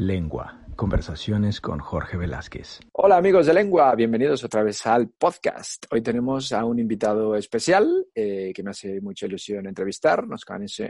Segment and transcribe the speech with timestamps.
[0.00, 0.62] Lengua.
[0.76, 2.80] Conversaciones con Jorge Velázquez.
[3.02, 5.86] Hola amigos de Lengua, bienvenidos otra vez al podcast.
[5.90, 10.28] Hoy tenemos a un invitado especial eh, que me hace mucha ilusión entrevistar.
[10.28, 10.44] Nos,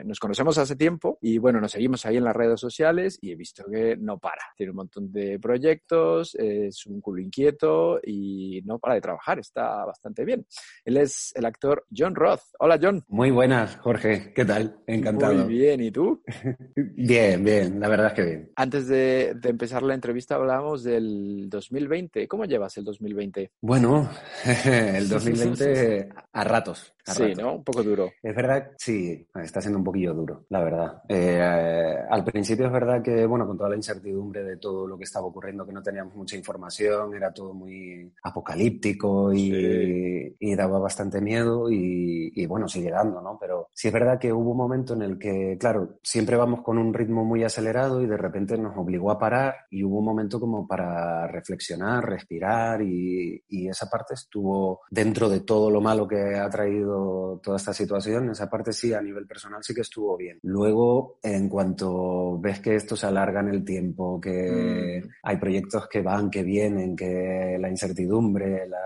[0.05, 3.37] nos, conocemos hace tiempo y bueno, nos seguimos ahí en las redes sociales y he
[3.37, 4.43] visto que no para.
[4.57, 9.85] Tiene un montón de proyectos, es un culo inquieto y no para de trabajar, está
[9.85, 10.45] bastante bien.
[10.85, 12.43] Él es el actor John Roth.
[12.59, 13.05] Hola John.
[13.07, 14.33] Muy buenas, Jorge.
[14.35, 14.83] ¿Qué tal?
[14.89, 15.45] Encantado.
[15.45, 16.21] Muy bien, ¿y tú?
[16.75, 18.53] bien, bien, la verdad es que bien.
[18.57, 22.00] Antes de, de empezar la entrevista hablábamos del 2020.
[22.29, 23.53] ¿Cómo llevas el 2020?
[23.61, 24.09] Bueno,
[24.75, 26.95] el 2020 a ratos.
[27.05, 27.57] sí, ¿no?
[27.57, 28.11] Un poco duro.
[28.23, 31.03] Es verdad, sí, está siendo un poquillo duro, la verdad.
[31.09, 35.05] Eh, al principio es verdad que, bueno, con toda la incertidumbre de todo lo que
[35.05, 41.71] estaba ocurriendo, que no teníamos mucha información, era todo muy apocalíptico y, daba bastante miedo
[41.71, 43.39] y, y, bueno, sigue dando, ¿no?
[43.41, 46.77] Pero sí es verdad que hubo un momento en el que, claro, siempre vamos con
[46.77, 50.39] un ritmo muy acelerado y de repente nos obligó a parar y hubo un momento
[50.39, 56.37] como para reflexionar, respirar y, y esa parte estuvo dentro de todo lo malo que
[56.37, 60.39] ha traído toda esta situación, esa parte sí, a nivel personal sí que estuvo bien.
[60.43, 65.09] Luego, en cuanto ves que esto se alarga en el tiempo, que mm.
[65.23, 68.79] hay proyectos que van, que vienen, que la incertidumbre, la,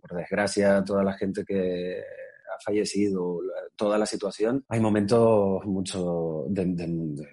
[0.00, 2.02] por desgracia, toda la gente que
[2.64, 3.40] fallecido,
[3.76, 6.64] toda la situación, hay momentos mucho de,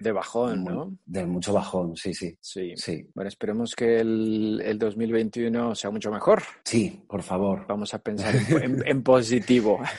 [0.00, 0.98] de, bajón, ¿no?
[1.04, 2.36] De mucho bajón, sí, sí.
[2.40, 2.72] Sí.
[2.76, 3.08] sí.
[3.14, 6.42] Bueno, esperemos que el, el 2021 sea mucho mejor.
[6.64, 7.66] Sí, por favor.
[7.68, 8.34] Vamos a pensar
[8.84, 9.80] en, positivo.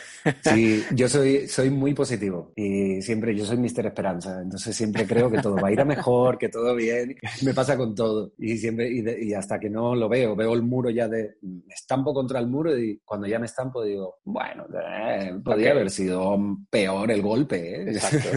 [0.41, 5.29] Sí, yo soy, soy muy positivo y siempre, yo soy Mister Esperanza, entonces siempre creo
[5.29, 7.17] que todo va a ir a mejor, que todo bien.
[7.41, 10.61] Me pasa con todo y siempre, y, y hasta que no lo veo, veo el
[10.61, 14.65] muro ya de, me estampo contra el muro y cuando ya me estampo digo, bueno,
[14.73, 16.37] eh, podría haber sido
[16.69, 17.81] peor el golpe.
[17.81, 17.91] ¿eh?
[17.91, 18.29] Exacto.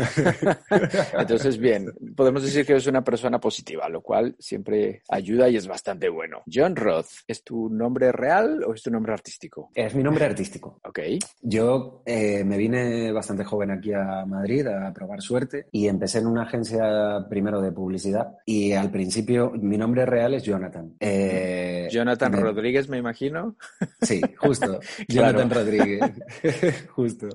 [1.19, 5.67] Entonces, bien, podemos decir que es una persona positiva, lo cual siempre ayuda y es
[5.67, 6.43] bastante bueno.
[6.53, 9.71] John Roth, ¿es tu nombre real o es tu nombre artístico?
[9.75, 10.81] Es mi nombre artístico.
[10.85, 11.01] Ok.
[11.43, 16.27] Yo eh, me vine bastante joven aquí a Madrid a probar suerte y empecé en
[16.27, 20.95] una agencia primero de publicidad y al principio mi nombre real es Jonathan.
[21.01, 23.57] Eh, Jonathan Rodríguez, me imagino.
[24.01, 24.81] Sí, justo.
[25.09, 26.01] Jonathan Rodríguez.
[26.95, 27.29] justo.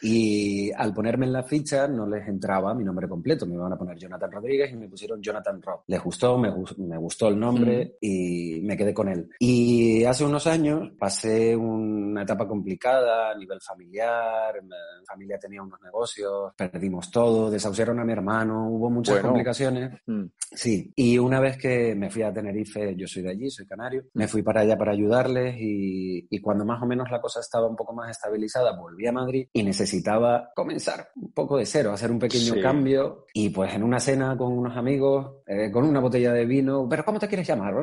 [0.00, 3.76] Y al ponerme en la ficha no les entraba mi nombre completo, me iban a
[3.76, 5.82] poner Jonathan Rodríguez y me pusieron Jonathan Rock.
[5.88, 9.28] Les gustó, me, me gustó el nombre y me quedé con él.
[9.40, 15.80] Y hace unos años pasé una etapa complicada a nivel familiar, mi familia tenía unos
[15.82, 20.00] negocios, perdimos todo, desahuciaron a mi hermano, hubo muchas complicaciones.
[20.06, 20.24] Mm.
[20.38, 24.04] Sí, y una vez que me fui a Tenerife, yo soy de allí, soy canario,
[24.14, 27.66] me fui para allá para ayudarles y, y cuando más o menos la cosa estaba
[27.68, 32.10] un poco más estabilizada, volví a Madrid y necesitaba comenzar un poco de cero, hacer
[32.10, 33.26] un pequeño cambio.
[33.32, 37.04] Y pues en una cena con unos amigos, eh, con una botella de vino, pero
[37.04, 37.74] ¿cómo te quieres llamar?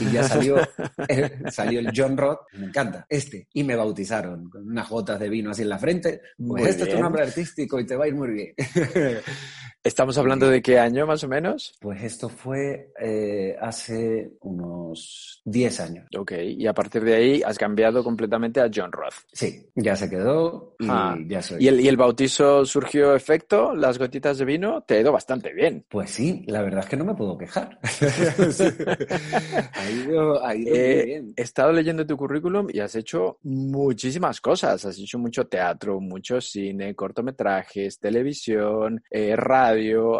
[0.00, 0.56] Y ya salió,
[1.08, 3.48] eh, salió el John Roth, me encanta, este.
[3.52, 6.20] Y me bautizaron con unas gotas de vino así en la frente.
[6.36, 8.54] Pues este es tu nombre artístico y te va a ir muy bien.
[9.84, 11.74] ¿Estamos hablando de qué año más o menos?
[11.80, 16.06] Pues esto fue eh, hace unos 10 años.
[16.16, 19.14] Ok, y a partir de ahí has cambiado completamente a John Roth.
[19.32, 21.16] Sí, ya se quedó y ah.
[21.26, 21.64] ya soy.
[21.64, 23.74] ¿Y el, ¿Y el bautizo surgió efecto?
[23.74, 24.82] ¿Las gotitas de vino?
[24.82, 25.84] Te ha ido bastante bien.
[25.88, 27.80] Pues sí, la verdad es que no me puedo quejar.
[29.72, 31.34] ha ido, ha ido eh, bien.
[31.36, 34.84] He estado leyendo tu currículum y has hecho muchísimas cosas.
[34.84, 39.71] Has hecho mucho teatro, mucho cine, cortometrajes, televisión, eh, radio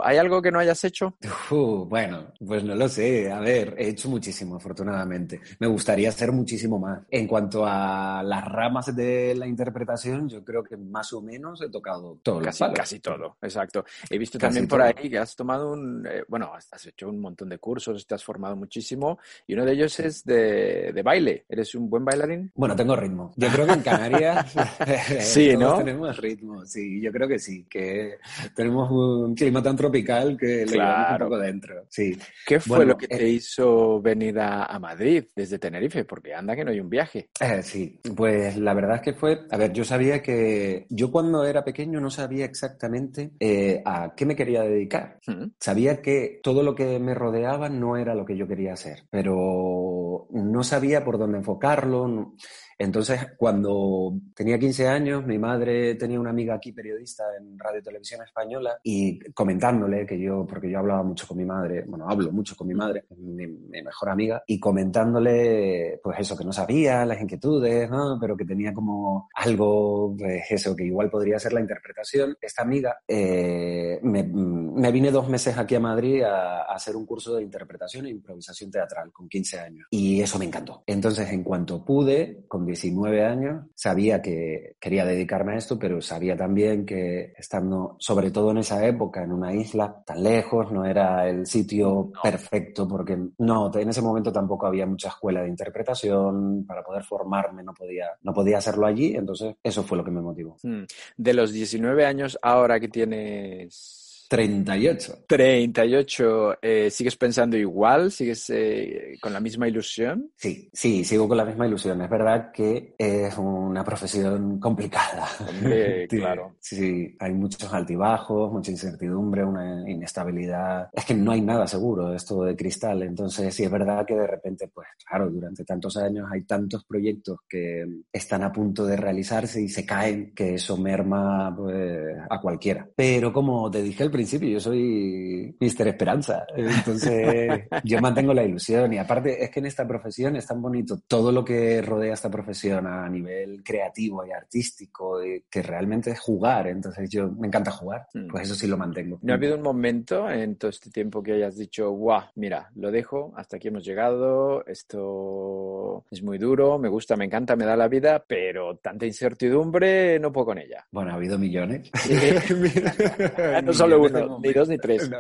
[0.03, 1.17] ¿Hay algo que no hayas hecho?
[1.51, 3.31] Uh, bueno, pues no lo sé.
[3.31, 5.41] A ver, he hecho muchísimo, afortunadamente.
[5.59, 7.01] Me gustaría hacer muchísimo más.
[7.11, 11.69] En cuanto a las ramas de la interpretación, yo creo que más o menos he
[11.69, 12.41] tocado todo.
[12.41, 13.85] Casi, casi todo, exacto.
[14.09, 17.49] He visto también por ahí que has tomado un, eh, bueno, has hecho un montón
[17.49, 21.45] de cursos, te has formado muchísimo y uno de ellos es de, de baile.
[21.49, 22.51] ¿Eres un buen bailarín?
[22.55, 23.33] Bueno, tengo ritmo.
[23.37, 24.53] Yo creo que en Canarias
[25.21, 25.79] sí, ¿no?
[25.79, 26.65] tenemos ritmo.
[26.65, 28.19] Sí, yo creo que sí, que
[28.55, 31.87] tenemos un clima tan tropical que le llevamos un poco dentro.
[31.89, 32.17] Sí.
[32.47, 36.05] ¿Qué fue lo que te eh, hizo venir a, Madrid desde Tenerife?
[36.05, 37.29] Porque anda que no hay un viaje.
[37.41, 41.45] Eh, sí, pues la verdad es que fue, a ver, yo sabía que yo cuando
[41.45, 45.19] era pequeño no sabía exactamente eh, a qué me quería dedicar.
[45.59, 50.27] Sabía que todo lo que me rodeaba no era lo que yo quería hacer, pero
[50.31, 52.35] no sabía por dónde enfocarlo.
[52.83, 57.83] Entonces, cuando tenía 15 años, mi madre tenía una amiga aquí, periodista en Radio y
[57.83, 62.33] Televisión Española, y comentándole que yo, porque yo hablaba mucho con mi madre, bueno, hablo
[62.33, 67.07] mucho con mi madre, mi, mi mejor amiga, y comentándole, pues eso, que no sabía,
[67.07, 68.19] las inquietudes, ¿no?
[68.21, 72.37] pero que tenía como algo, pues eso, que igual podría ser la interpretación.
[72.41, 77.07] Esta amiga eh, me, me, vine dos meses aquí a Madrid a, a, hacer un
[77.07, 79.87] curso de interpretación e improvisación teatral con 15 años.
[79.91, 80.83] Y eso me encantó.
[80.85, 86.37] Entonces, en cuanto pude, con 19 años, sabía que quería dedicarme a esto, pero sabía
[86.37, 91.29] también que estando, sobre todo en esa época, en una isla tan lejos, no era
[91.29, 96.83] el sitio perfecto, porque no, en ese momento tampoco había mucha escuela de interpretación, para
[96.83, 100.57] poder formarme no podía, no podía hacerlo allí, entonces eso fue lo que me motivó.
[100.63, 100.85] Hmm.
[101.17, 105.25] De los 19 años, ahora que tienes 38.
[105.27, 106.59] 38.
[106.63, 108.11] Eh, ¿Sigues pensando igual?
[108.11, 110.31] ¿Sigues eh, con la misma ilusión?
[110.37, 112.01] Sí, sí, sigo con la misma ilusión.
[112.01, 115.29] Es verdad que es una profesión complicada.
[116.09, 116.57] claro.
[116.61, 120.89] Sí, hay muchos altibajos, mucha incertidumbre, una inestabilidad.
[120.95, 123.03] Es que no hay nada seguro, esto de cristal.
[123.03, 127.41] Entonces, sí, es verdad que de repente, pues claro, durante tantos años hay tantos proyectos
[127.47, 132.89] que están a punto de realizarse y se caen, que eso merma pues, a cualquiera.
[132.97, 136.47] Pero como te dije al principio, principio, yo soy Mister Esperanza.
[136.57, 138.93] Entonces, yo mantengo la ilusión.
[138.93, 142.31] Y aparte, es que en esta profesión es tan bonito todo lo que rodea esta
[142.31, 145.19] profesión a nivel creativo y artístico,
[145.51, 146.69] que realmente es jugar.
[146.69, 148.07] Entonces, yo me encanta jugar.
[148.15, 148.29] Hmm.
[148.29, 149.19] Pues eso sí lo mantengo.
[149.23, 152.91] ¿No ha habido un momento en todo este tiempo que hayas dicho, guau, mira, lo
[152.93, 157.77] dejo, hasta aquí hemos llegado, esto es muy duro, me gusta, me encanta, me da
[157.77, 160.87] la vida, pero tanta incertidumbre no puedo con ella?
[160.91, 161.91] Bueno, ha habido millones.
[163.65, 165.11] no solo uno ni dos ni tres.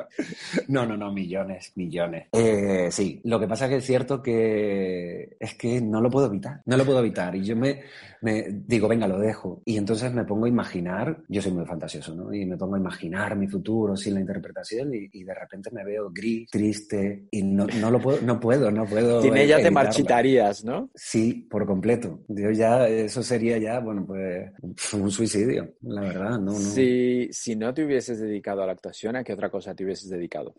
[0.69, 2.29] No, no, no, millones, millones.
[2.33, 6.27] Eh, sí, lo que pasa es que es cierto que es que no lo puedo
[6.27, 7.35] evitar, no lo puedo evitar.
[7.37, 7.83] Y yo me,
[8.23, 9.63] me digo, venga, lo dejo.
[9.65, 12.33] Y entonces me pongo a imaginar, yo soy muy fantasioso, ¿no?
[12.33, 16.11] Y me pongo a imaginar mi futuro sin la interpretación y, de repente me veo
[16.13, 19.23] gris, triste y no, no lo puedo, no puedo, no puedo.
[19.23, 20.91] Sin ella te marchitarías, ¿no?
[20.95, 22.21] Sí, por completo.
[22.29, 24.51] Yo ya, eso sería ya, bueno, pues
[24.93, 26.53] un suicidio, la verdad, ¿no?
[26.53, 26.59] no.
[26.59, 30.11] Si, si no te hubieses dedicado a la actuación, ¿a qué otra cosa te hubieses
[30.11, 30.55] dedicado?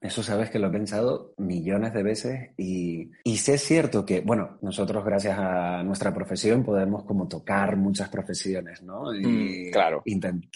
[0.00, 4.20] eso sabes que lo he pensado millones de veces y, y sé es cierto que,
[4.20, 9.14] bueno, nosotros gracias a nuestra profesión podemos como tocar muchas profesiones, ¿no?
[9.14, 10.02] Y, mm, claro.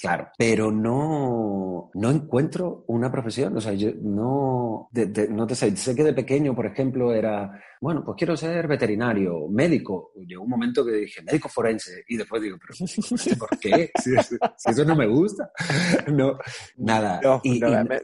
[0.01, 0.29] claro.
[0.39, 4.89] Pero no, no encuentro una profesión, o sea, yo no,
[5.31, 9.49] no te sé, sé que de pequeño, por ejemplo, era bueno, pues quiero ser veterinario,
[9.51, 10.13] médico.
[10.25, 12.05] Llegó un momento que dije, médico forense.
[12.07, 13.91] Y después digo, pero ¿por qué?
[14.03, 15.51] Si, eso no me gusta.
[16.13, 16.39] No,
[16.77, 17.21] nada.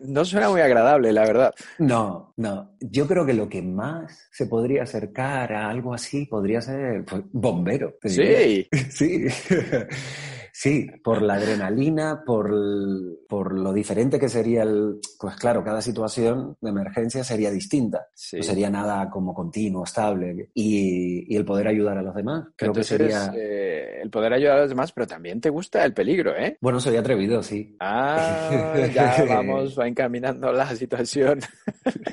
[0.03, 1.55] No, suena muy agradable, la verdad.
[1.79, 2.73] No, no.
[2.81, 7.23] Yo creo que lo que más se podría acercar a algo así podría ser pues,
[7.31, 7.95] bombero.
[8.05, 8.69] Sí.
[8.91, 9.27] Sí.
[10.61, 12.53] Sí, por la adrenalina, por,
[13.29, 14.99] por lo diferente que sería el...
[15.17, 18.09] Pues claro, cada situación de emergencia sería distinta.
[18.33, 20.51] No sería nada como continuo, estable.
[20.55, 22.47] Y, y, el poder ayudar a los demás.
[22.57, 23.33] Creo que sería...
[23.37, 26.59] Eh, el poder ayudar a los demás, pero también te gusta el peligro, ¿eh?
[26.61, 27.77] Bueno, soy atrevido, sí.
[27.79, 31.39] Ah, ya vamos, va encaminando la situación.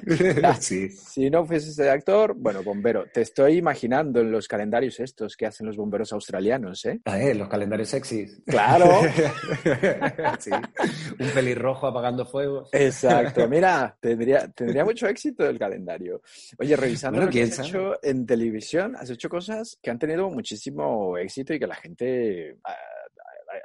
[0.60, 0.90] sí.
[0.90, 3.06] Si no fueses actor, bueno, bombero.
[3.12, 7.02] Te estoy imaginando en los calendarios estos que hacen los bomberos australianos, ¿eh?
[7.06, 7.34] Ah, ¿eh?
[7.34, 8.35] Los calendarios sexys.
[8.46, 9.02] Claro.
[11.20, 12.70] Un pelirrojo apagando fuegos.
[12.72, 13.48] Exacto.
[13.50, 16.22] Mira, tendría, tendría mucho éxito el calendario.
[16.60, 21.18] Oye, revisando lo que has hecho en televisión, has hecho cosas que han tenido muchísimo
[21.18, 22.76] éxito y que la gente ah,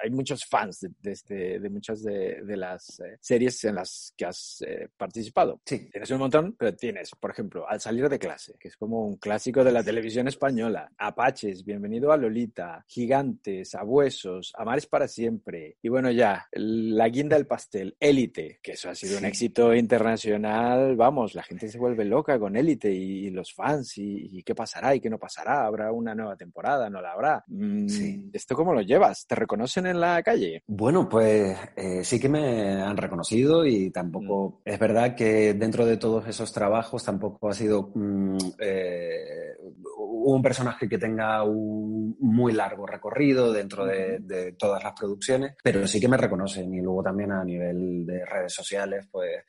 [0.03, 4.63] hay muchos fans de, este, de muchas de, las eh, series en las que has
[4.67, 5.61] eh, participado.
[5.65, 5.89] Sí.
[5.91, 9.17] Tienes un montón, pero tienes, por ejemplo, Al salir de clase, que es como un
[9.17, 15.77] clásico de la televisión española, Apaches, Bienvenido a Lolita, Gigantes, Abuesos, Amar es para siempre,
[15.83, 20.97] y bueno, ya, La guinda del pastel, Élite, que eso ha sido un éxito internacional,
[20.97, 25.01] vamos, la gente se vuelve loca con Élite y, los fans, y, qué pasará y
[25.01, 27.45] qué no pasará, habrá una nueva temporada, no la habrá.
[27.47, 28.31] Mm, sí.
[28.33, 29.27] ¿Esto cómo lo llevas?
[29.27, 29.35] ¿Te
[29.81, 30.63] reconocen en la calle?
[30.67, 34.69] Bueno, pues eh, sí que me han reconocido y tampoco mm.
[34.69, 39.57] es verdad que dentro de todos esos trabajos tampoco ha sido mm, eh,
[39.97, 46.01] un personaje que tenga un muy largo recorrido dentro de, todas las producciones, pero sí
[46.01, 49.43] que me reconocen y luego también a nivel de redes sociales, pues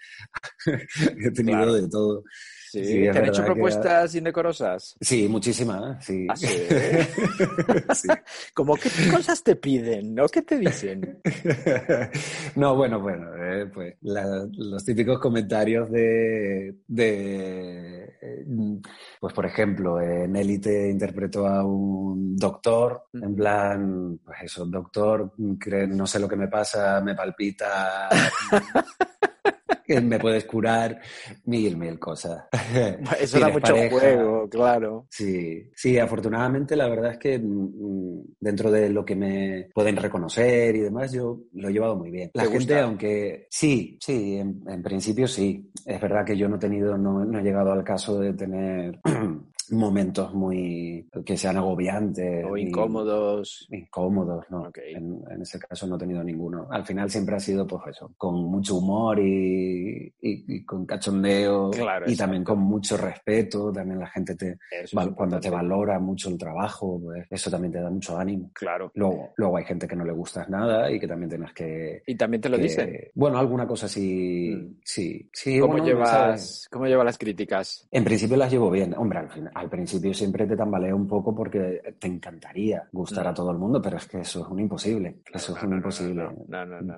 [1.26, 2.24] he tenido de todo.
[2.72, 4.96] Sí, ¿Te han hecho propuestas indecorosas?
[5.02, 6.26] Sí, muchísimas, sí.
[6.30, 6.48] ¿Ah, sí?
[8.54, 10.26] ¿Cómo qué cosas te piden, no?
[10.30, 11.20] ¿Qué te dicen?
[12.56, 18.46] no, bueno, bueno, eh, pues los típicos comentarios de, de, eh,
[19.20, 26.08] pues por ejemplo, en Elite interpretó a un doctor, en plan, pues eso, doctor, no
[26.08, 28.08] sé lo que me pasa, me palpita.
[30.00, 31.02] Me puedes curar
[31.46, 32.46] mil, mil cosas.
[33.20, 35.08] Eso da mucho juego, claro.
[35.10, 40.76] Sí, sí, afortunadamente la verdad es que mm, dentro de lo que me pueden reconocer
[40.76, 42.32] y demás, yo lo he llevado muy bien.
[42.34, 45.72] La gente, aunque sí, sí, en, principio sí.
[45.86, 49.00] Es verdad que yo no he tenido, no, no he llegado al caso de tener
[49.72, 53.68] momentos muy que sean agobiantes o incómodos.
[53.72, 56.68] incómodos no en, ese caso no he tenido ninguno.
[56.70, 61.72] Al final siempre ha sido pues eso con mucho humor y, y, con cachondeo
[62.06, 63.72] y también con mucho respeto.
[63.72, 64.58] También la gente te
[65.16, 68.52] cuando te valora mucho el trabajo pues eso también te da mucho ánimo.
[68.54, 68.92] Claro.
[68.96, 72.16] Luego luego hay gente que no le gustas nada y que también tienes que y
[72.16, 73.12] también te lo dicen.
[73.14, 74.80] bueno alguna cosa sí mm.
[74.84, 78.94] sí sí cómo llevas cómo llevas las críticas en principio las llevo bien.
[78.98, 83.32] Hombre al final al principio siempre te tambalea un poco porque te encantaría gustar a
[83.32, 83.36] mm.
[83.36, 85.22] todo el mundo, pero es que eso es un imposible.
[85.34, 86.30] Eso es un imposible.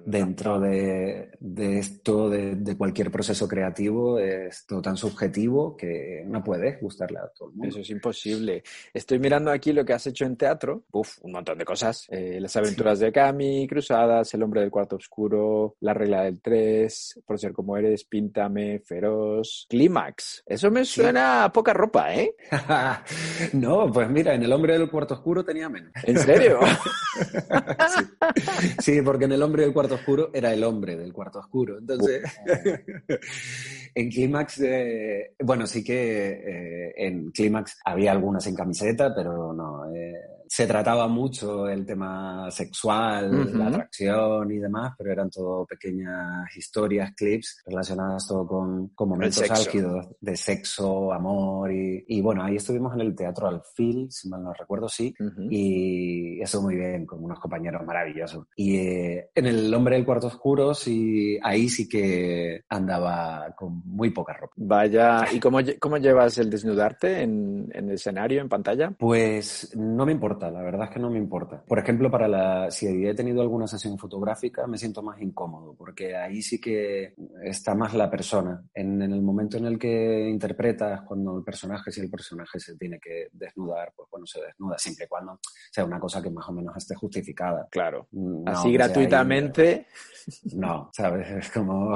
[0.06, 1.30] Dentro de,
[1.78, 7.50] esto, de, cualquier proceso creativo, es todo tan subjetivo que no puedes gustarle a todo
[7.50, 7.70] el mundo.
[7.70, 8.64] Eso es imposible.
[8.94, 10.84] Estoy mirando aquí lo que has hecho en teatro.
[10.92, 12.08] Uf, un montón de cosas.
[12.10, 17.22] Eh, las aventuras de Cami, Cruzadas, El hombre del cuarto oscuro, La regla del tres,
[17.26, 20.44] Por ser como eres, Píntame, Feroz, Clímax.
[20.46, 22.36] Eso me suena a poca ropa, ¿eh?
[23.54, 25.92] no, pues mira, en El hombre del cuarto oscuro tenía menos.
[26.04, 26.60] ¿En serio?
[28.80, 29.02] sí.
[29.02, 31.78] porque en El hombre del cuarto oscuro era el hombre del cuarto oscuro.
[31.80, 32.24] Entonces,
[33.96, 39.94] en Clímax, eh, bueno, sí que eh, en Clímax había algunas en camiseta, pero no.
[39.94, 40.14] Eh,
[40.54, 47.12] se trataba mucho el tema sexual, la atracción y demás, pero eran todo pequeñas historias,
[47.16, 53.02] clips relacionadas todo con, con momentos álgidos de sexo, amor y, bueno, ahí estuvimos en
[53.02, 55.16] el Teatro Alfil, si mal no recuerdo, sí,
[55.50, 58.46] y eso muy bien, con unos compañeros maravillosos.
[58.56, 64.12] Y eh, en El Hombre del Cuarto Oscuro, sí, ahí sí que andaba con muy
[64.12, 64.54] poca ropa.
[64.58, 68.92] Vaya, ¿y cómo, cómo llevas el desnudarte en, en el escenario, en pantalla?
[68.92, 71.64] Pues no me importa la verdad es que no me importa.
[71.68, 76.16] Por ejemplo, para la, si he tenido alguna sesión fotográfica, me siento más incómodo, porque
[76.16, 78.64] ahí sí que está más la persona.
[78.74, 83.00] En, el momento en el que interpretas, cuando el personaje, si el personaje se tiene
[83.00, 85.40] que desnudar, pues bueno, se desnuda, siempre y cuando
[85.72, 87.68] sea una cosa que más o menos esté justificada.
[87.70, 88.08] Claro.
[88.46, 89.88] Así gratuitamente.
[90.56, 91.30] no, ¿sabes?
[91.30, 91.96] Es como.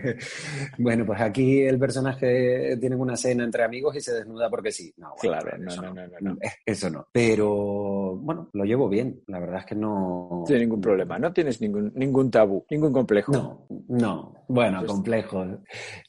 [0.78, 4.92] bueno, pues aquí el personaje tiene una cena entre amigos y se desnuda porque sí.
[4.96, 7.06] No, claro, no, no, no, no, Eso no.
[7.12, 7.51] Pero
[8.16, 9.22] bueno, lo llevo bien.
[9.26, 10.44] La verdad es que no.
[10.46, 11.18] Tiene ningún problema.
[11.18, 13.32] No tienes ningún, ningún tabú, ningún complejo.
[13.32, 14.44] No, no.
[14.48, 15.48] Bueno, pues, complejos.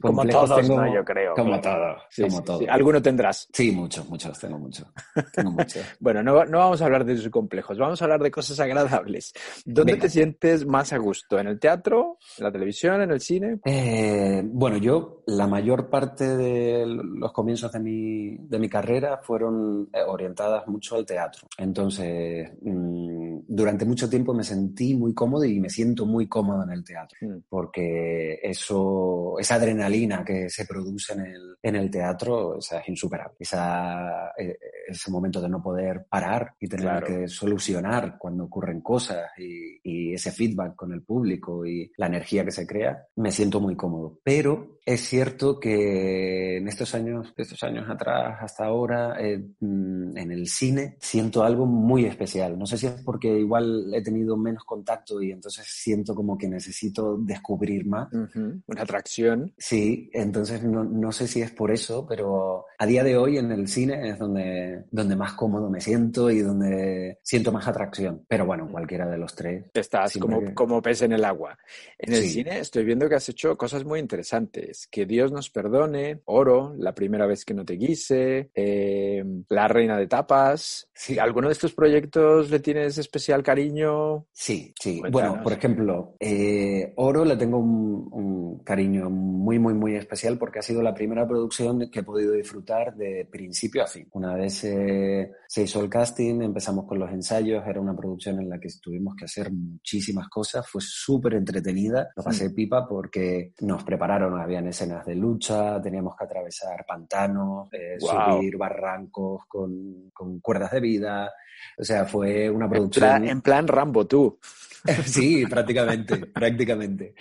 [0.02, 1.34] Como todos, yo creo.
[1.34, 2.02] Como todos.
[2.20, 2.60] como todo.
[2.70, 3.48] Alguno tendrás.
[3.54, 4.38] Sí, muchos, muchos.
[4.38, 4.86] Tengo muchos.
[5.34, 5.82] Tengo muchos.
[6.00, 7.78] bueno, no, no, vamos a hablar de sus complejos.
[7.78, 9.34] Vamos a hablar de cosas agradables.
[9.66, 11.40] ¿Dónde te sientes más a gusto?
[11.40, 12.18] ¿En el teatro?
[12.38, 13.02] ¿En la televisión?
[13.02, 13.60] ¿En el cine?
[13.66, 19.90] Eh, bueno, yo la mayor parte de los comienzos de mi, de mi carrera fueron
[19.94, 21.23] eh, orientadas mucho al teatro.
[21.58, 23.13] Entonces, mm,
[23.56, 27.18] durante mucho tiempo me sentí muy cómodo y me siento muy cómodo en el teatro,
[27.22, 27.44] mm.
[27.48, 33.36] porque eso, esa adrenalina que se produce en el, en el teatro es insuperable.
[33.40, 34.58] Esa, e,
[34.88, 40.14] ese momento de no poder parar y tener que solucionar cuando ocurren cosas y, y
[40.14, 44.20] ese feedback con el público y la energía que se crea, me siento muy cómodo.
[44.24, 50.32] Pero es cierto que en estos años, estos años atrás hasta ahora, eh, mm, en
[50.32, 52.58] el cine, siento algo muy especial.
[52.60, 56.48] No sé si es porque igual he tenido menos contacto y entonces siento como que
[56.48, 58.12] necesito descubrir más.
[58.12, 59.54] Una atracción.
[59.58, 63.52] Sí, entonces no, no, sé si es por eso, pero a día de hoy en
[63.52, 68.26] el cine es donde, donde más cómodo me siento y donde siento más atracción.
[68.28, 69.66] Pero bueno, cualquiera de los tres.
[69.74, 71.58] Estás como, como pez en el agua.
[71.98, 74.88] En el cine estoy viendo que has hecho cosas muy interesantes.
[74.90, 79.98] Que Dios nos perdone, Oro, La primera vez que no te quise, eh, La reina
[79.98, 80.90] de tapas.
[80.94, 81.18] Sí.
[81.18, 84.28] ¿Alguno de estos proyectos le tienes especial cariño?
[84.32, 85.02] Sí, sí.
[85.12, 90.62] Bueno, por ejemplo, eh, Oro le tengo un, cariño muy, muy, muy especial porque ha
[90.62, 94.08] sido la primera producción que he podido disfrutar de principio a fin.
[94.12, 98.50] Una vez eh, se hizo el casting, empezamos con los ensayos, era una producción en
[98.50, 102.54] la que tuvimos que hacer muchísimas cosas, fue súper entretenida, lo pasé mm.
[102.54, 109.46] pipa porque nos prepararon, habían escenas de lucha, teníamos que atravesar pantanos, eh, subir barrancos
[109.48, 111.32] con, con cuerdas de vida,
[111.78, 114.40] o sea, fue una producción en plan Rambo, tú.
[115.06, 117.16] sí, prácticamente, prácticamente.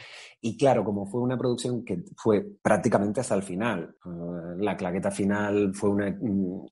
[0.45, 5.13] Y claro, como fue una producción que fue prácticamente hasta el final, eh, la claqueta
[5.13, 6.69] final fue un,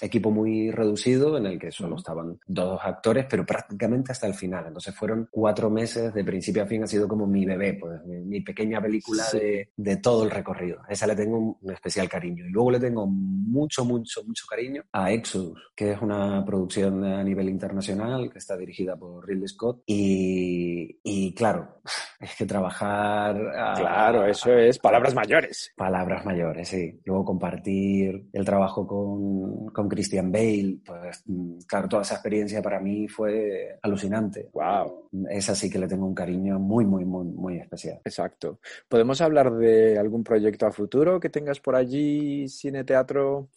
[0.00, 4.66] equipo muy reducido en el que solo estaban dos actores, pero prácticamente hasta el final.
[4.68, 8.40] Entonces fueron cuatro meses de principio a fin, ha sido como mi bebé, pues mi,
[8.42, 10.80] pequeña película de, de, todo el recorrido.
[10.88, 12.46] A esa le tengo un, especial cariño.
[12.46, 17.24] Y luego le tengo mucho, mucho, mucho cariño a Exodus, que es una producción a
[17.24, 19.82] nivel internacional que está dirigida por Ridley Scott.
[19.84, 21.80] Y, y claro,
[22.20, 23.32] es que trabaja
[23.76, 25.72] claro, eso es palabras mayores.
[25.76, 27.00] Palabras mayores, sí.
[27.04, 32.80] Luego compartir el trabajo con, con Christian Bale, pues mm, claro, toda esa experiencia para
[32.80, 34.48] mí fue alucinante.
[34.52, 35.08] Wow.
[35.30, 38.00] Es así que le tengo un cariño muy, muy, muy, muy especial.
[38.04, 38.58] Exacto.
[38.88, 43.48] ¿Podemos hablar de algún proyecto a futuro que tengas por allí, cine, teatro?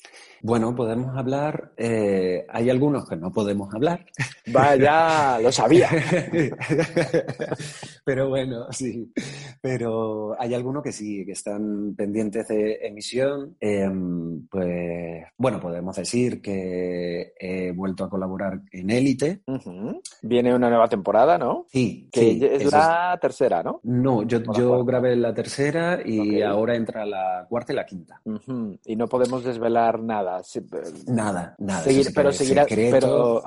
[0.42, 1.72] Bueno, podemos hablar.
[1.78, 4.06] Eh, hay algunos que no podemos hablar.
[4.48, 5.90] Vaya, lo sabía.
[8.06, 9.12] Pero bueno, sí.
[9.62, 13.56] Pero hay algunos que sí, que están pendientes de emisión.
[13.60, 19.42] Em, pues bueno, podemos decir que he vuelto a colaborar en Élite.
[20.24, 21.68] Viene una nueva temporada, ¿no?
[21.72, 22.10] Sí.
[22.12, 23.82] Que es la tercera, ¿no?
[23.84, 28.20] No, yo, yo grabé la tercera y ahora entra la cuarta y la quinta.
[28.86, 30.42] Y no podemos desvelar nada.
[31.08, 31.84] Nada, nada.
[32.16, 33.44] pero, seguirá, pero,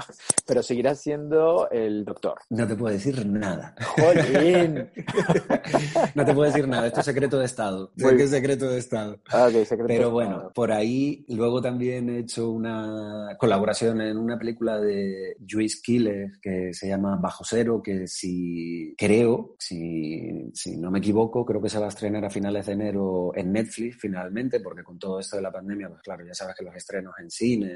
[0.46, 2.38] pero seguirás siendo el doctor.
[2.50, 3.74] No te puedo decir nada.
[3.96, 4.90] ¡Jolín!
[6.14, 7.92] no te puedo decir nada, esto es secreto de Estado.
[7.96, 9.20] es secreto de Estado.
[9.30, 14.80] Ah, secreto Pero bueno, por ahí luego también he hecho una colaboración en una película
[14.80, 20.98] de Juice Killer que se llama Bajo Cero, que si creo, si, si no me
[20.98, 24.82] equivoco, creo que se va a estrenar a finales de enero en Netflix finalmente, porque
[24.82, 27.70] con todo esto de la pandemia, pues claro, ya sabes que los estrenos en cine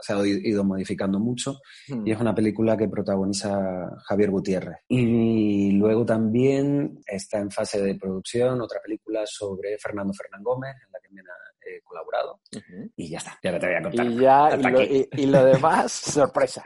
[0.00, 1.60] se ha ido modificando mucho.
[1.88, 2.22] Y es hmm.
[2.22, 4.76] una película que protagoniza Javier Gutiérrez.
[4.88, 10.92] Y luego también está en fase de producción otra película sobre Fernando Fernán Gómez, en
[10.92, 11.22] la que me
[11.64, 12.40] he colaborado.
[12.96, 14.06] Y ya está, ya te voy a contar.
[14.06, 16.62] Y, ya, y lo demás, sorpresa.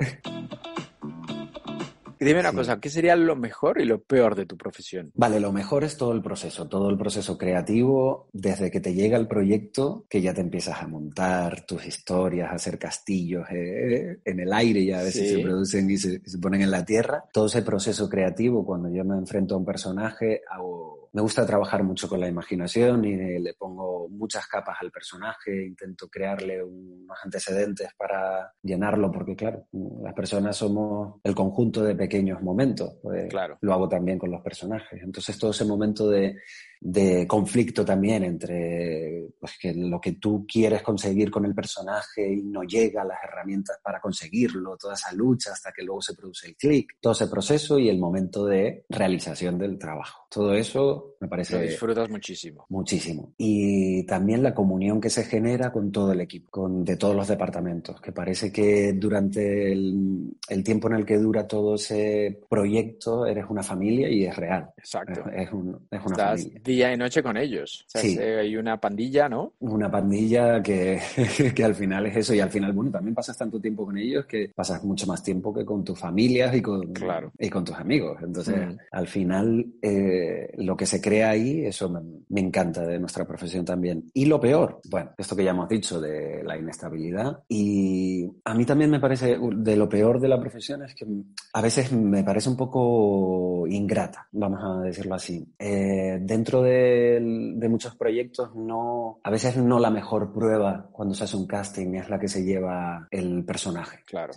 [2.21, 5.13] Dime una cosa, ¿qué sería lo mejor y lo peor de tu profesión?
[5.15, 9.17] Vale, lo mejor es todo el proceso, todo el proceso creativo, desde que te llega
[9.17, 14.41] el proyecto, que ya te empiezas a montar tus historias, a hacer castillos eh, en
[14.41, 17.25] el aire, ya a veces se producen y se, se ponen en la tierra.
[17.33, 21.82] Todo ese proceso creativo, cuando yo me enfrento a un personaje, hago me gusta trabajar
[21.82, 27.90] mucho con la imaginación y le pongo muchas capas al personaje, intento crearle unos antecedentes
[27.97, 29.66] para llenarlo, porque claro,
[30.02, 32.97] las personas somos el conjunto de pequeños momentos.
[33.02, 33.58] Pues claro.
[33.60, 35.00] Lo hago también con los personajes.
[35.02, 36.36] Entonces todo ese momento de,
[36.80, 42.43] de conflicto también entre pues, que lo que tú quieres conseguir con el personaje y
[42.43, 46.49] no llega a las herramientas para conseguirlo, toda esa lucha hasta que luego se produce
[46.49, 50.26] el clic, todo ese proceso y el momento de realización del trabajo.
[50.30, 51.56] Todo eso me parece...
[51.56, 52.67] Lo disfrutas muchísimo.
[52.69, 53.32] Muchísimo.
[53.36, 57.28] Y también la comunión que se genera con todo el equipo, con, de todos los
[57.28, 63.26] departamentos, que parece que durante el, el tiempo en el que dura todo ese proyecto
[63.26, 64.71] eres una familia y es real.
[64.76, 65.28] Exacto.
[65.30, 67.85] Es, un, es una familia día y noche con ellos.
[67.87, 69.54] O sea, hay una pandilla, ¿no?
[69.61, 71.00] Una pandilla que,
[71.54, 74.26] que, al final es eso y al final, bueno, también pasas tanto tiempo con ellos
[74.26, 77.33] que pasas mucho más tiempo que con tus familias y con, claro.
[77.39, 78.19] y con tus amigos.
[78.23, 78.78] Entonces, mm.
[78.93, 83.65] al final, eh, lo que se crea ahí, eso me, me, encanta de nuestra profesión
[83.65, 84.11] también.
[84.15, 87.43] Y lo peor, bueno, esto que ya hemos dicho de la inestabilidad.
[87.49, 91.07] Y a mí también me parece, de lo peor de la profesión es que
[91.52, 95.47] a veces me parece un poco ingrata, vamos a decirlo así.
[95.59, 97.21] Eh, dentro de,
[97.68, 102.08] muchos proyectos, no, a veces no la mejor prueba cuando se hace un casting es
[102.08, 104.00] la que se lleva el personaje.
[104.06, 104.32] Claro.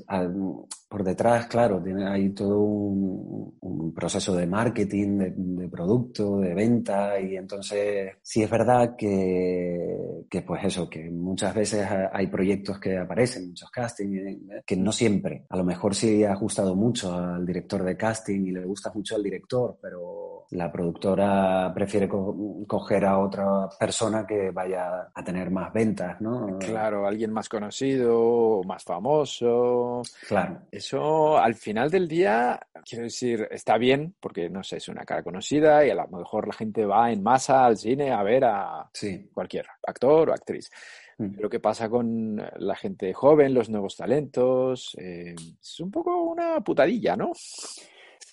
[0.90, 7.36] por detrás, claro, tiene, hay todo un, proceso de marketing, de, producto, de venta, y
[7.36, 13.50] entonces sí es verdad que, que, pues eso, que muchas veces hay proyectos que aparecen,
[13.50, 15.46] muchos castings, eh, que no siempre.
[15.50, 19.16] A lo mejor sí ha ajustado mucho al director de casting y le gusta mucho
[19.16, 25.72] al director, pero la productora prefiere coger a otra persona que vaya a tener más
[25.72, 26.58] ventas, ¿no?
[26.60, 30.02] Claro, alguien más conocido, más famoso.
[30.28, 30.64] Claro.
[30.70, 35.24] Eso al final del día, quiero decir, está bien porque, no sé, es una cara
[35.24, 38.90] conocida y a lo mejor la gente va en masa al cine a ver a
[39.34, 40.70] cualquier actor o actriz.
[41.18, 41.40] Mm.
[41.40, 46.60] Lo que pasa con la gente joven, los nuevos talentos, eh, es un poco una
[46.60, 47.32] putadilla, ¿no?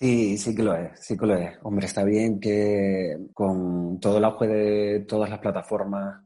[0.01, 1.57] Sí, sí que lo es, sí que lo es.
[1.61, 6.23] Hombre, está bien que con todo el auge de todas las plataformas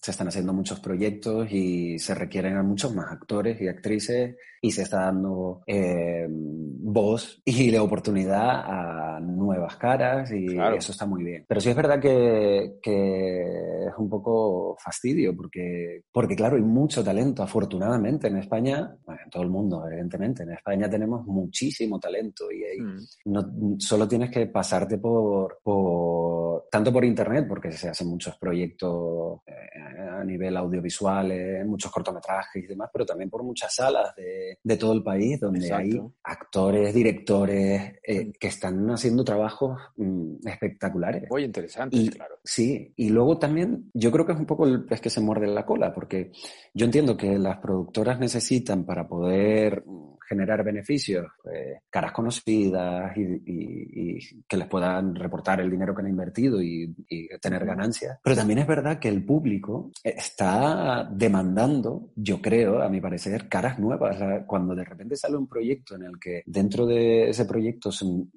[0.00, 4.70] se están haciendo muchos proyectos y se requieren a muchos más actores y actrices y
[4.70, 11.24] se está dando eh, voz y de oportunidad a nuevas caras y eso está muy
[11.24, 11.44] bien.
[11.48, 17.02] Pero sí es verdad que, que, es un poco fastidio porque, porque, claro, hay mucho
[17.02, 22.80] talento, afortunadamente, en España, en todo el mundo, evidentemente, en España tenemos muchísimo talento y
[22.80, 22.98] mm.
[23.26, 29.40] no, solo tienes que pasarte por, por, tanto por internet, porque se hacen muchos proyectos
[29.46, 34.49] eh, a nivel audiovisual, eh, muchos cortometrajes y demás, pero también por muchas salas de
[34.62, 38.32] de, todo el país, donde hay actores, directores eh, mm.
[38.38, 41.24] que están haciendo trabajos mm, espectaculares.
[41.30, 42.36] Muy interesantes, claro.
[42.44, 45.46] Sí, y luego también yo creo que es un poco el pez que se muerde
[45.46, 46.32] la cola, porque
[46.74, 49.84] yo entiendo que las productoras necesitan para poder
[50.30, 54.16] generar beneficios, eh, caras conocidas y,
[54.46, 56.94] que les puedan reportar el dinero que han invertido y,
[57.40, 58.18] tener ganancias.
[58.22, 63.78] Pero también es verdad que el público está demandando, yo creo, a mi parecer, caras
[63.78, 64.16] nuevas.
[64.46, 67.90] Cuando de repente sale un proyecto en el que dentro de ese proyecto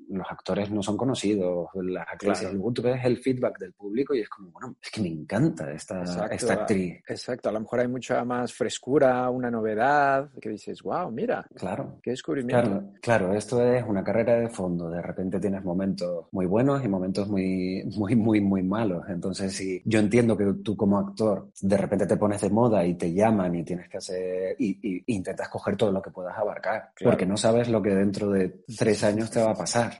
[0.09, 4.21] los actores no son conocidos, las actrices, luego tú ves el feedback del público y
[4.21, 6.01] es como, bueno, es que me encanta esta,
[6.31, 7.03] esta actriz.
[7.07, 11.45] Exacto, a lo mejor hay mucha más frescura, una novedad, que dices, wow, mira.
[11.55, 11.82] Claro.
[12.01, 12.83] Qué descubrimiento.
[13.01, 14.89] Claro, esto es una carrera de fondo.
[14.89, 19.03] De repente tienes momentos muy buenos y momentos muy, muy, muy, muy malos.
[19.09, 22.95] Entonces, si yo entiendo que tú como actor de repente te pones de moda y
[22.95, 27.25] te llaman y tienes que hacer y, intentas coger todo lo que puedas abarcar, porque
[27.25, 29.93] no sabes lo que dentro de tres años te va a pasar.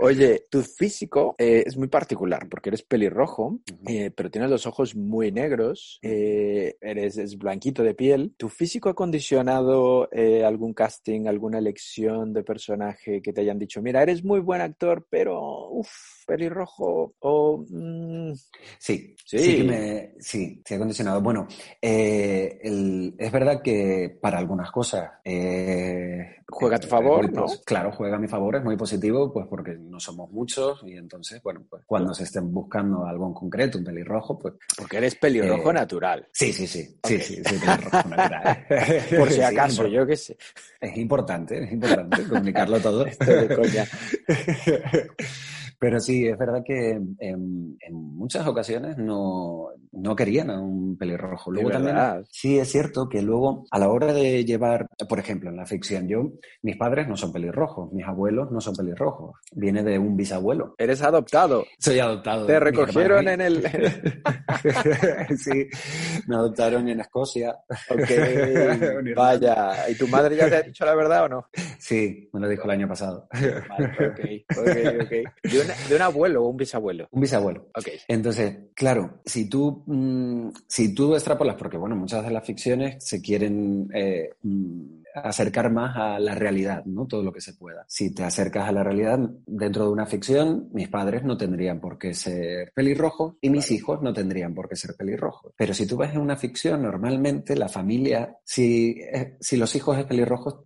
[0.00, 3.58] Oye, tu físico eh, es muy particular porque eres pelirrojo,
[3.88, 8.32] eh, pero tienes los ojos muy negros, eh, eres blanquito de piel.
[8.36, 10.08] ¿Tu físico ha condicionado
[10.44, 15.04] algún casting, alguna elección de personaje que te hayan dicho, mira, eres muy buen actor,
[15.10, 15.90] pero uff,
[16.24, 17.64] pelirrojo o...
[17.68, 18.34] Mm"?
[18.78, 21.20] Sí, sí, sí, me, sí, ha condicionado.
[21.20, 21.48] Bueno,
[21.80, 25.10] es verdad que para algunas cosas...
[26.46, 27.46] juega a tu favor, ¿no?
[27.66, 31.42] Claro, juega a mi favor, es muy positivo, pues porque no somos muchos y entonces,
[31.42, 34.54] bueno, pues cuando se estén buscando algo en concreto, un pelirrojo, pues...
[34.76, 36.28] Porque eres pelirrojo eh, natural.
[36.32, 38.66] Sí, sí, sí, sí, sí, sí, pelirrojo natural.
[39.18, 40.36] Por si acaso, yo qué sé.
[40.80, 43.04] Es importante, es importante comunicarlo todo.
[43.26, 43.86] de coña.
[45.80, 51.52] Pero sí, es verdad que en, muchas ocasiones no, no, querían a un pelirrojo.
[51.52, 51.96] Luego también,
[52.30, 56.08] sí, es cierto que luego a la hora de llevar, por ejemplo, en la ficción,
[56.08, 60.74] yo, mis padres no son pelirrojos, mis abuelos no son pelirrojos, viene de un bisabuelo.
[60.78, 61.64] Eres adoptado.
[61.78, 62.46] Soy adoptado.
[62.46, 63.62] Te recogieron en el...
[65.38, 65.68] sí,
[66.26, 67.56] me adoptaron en Escocia.
[67.88, 69.88] Ok, vaya.
[69.88, 71.46] ¿Y tu madre ya te ha dicho la verdad o no?
[71.78, 73.28] Sí, me lo dijo el año pasado.
[73.30, 74.20] ok,
[74.58, 75.12] ok,
[75.44, 77.08] ok de un abuelo o un bisabuelo.
[77.10, 77.68] Un bisabuelo.
[77.76, 77.88] Ok.
[78.08, 83.20] Entonces, claro, si tú, mm, si tú extrapolas, porque bueno, muchas de las ficciones se
[83.20, 87.06] quieren eh, mm, acercar más a la realidad, ¿no?
[87.06, 87.84] Todo lo que se pueda.
[87.88, 91.98] Si te acercas a la realidad dentro de una ficción, mis padres no tendrían por
[91.98, 95.52] qué ser pelirrojos y mis hijos no tendrían por qué ser pelirrojos.
[95.56, 99.98] Pero si tú ves en una ficción, normalmente la familia, si, eh, si los hijos
[99.98, 100.62] es pelirrojos,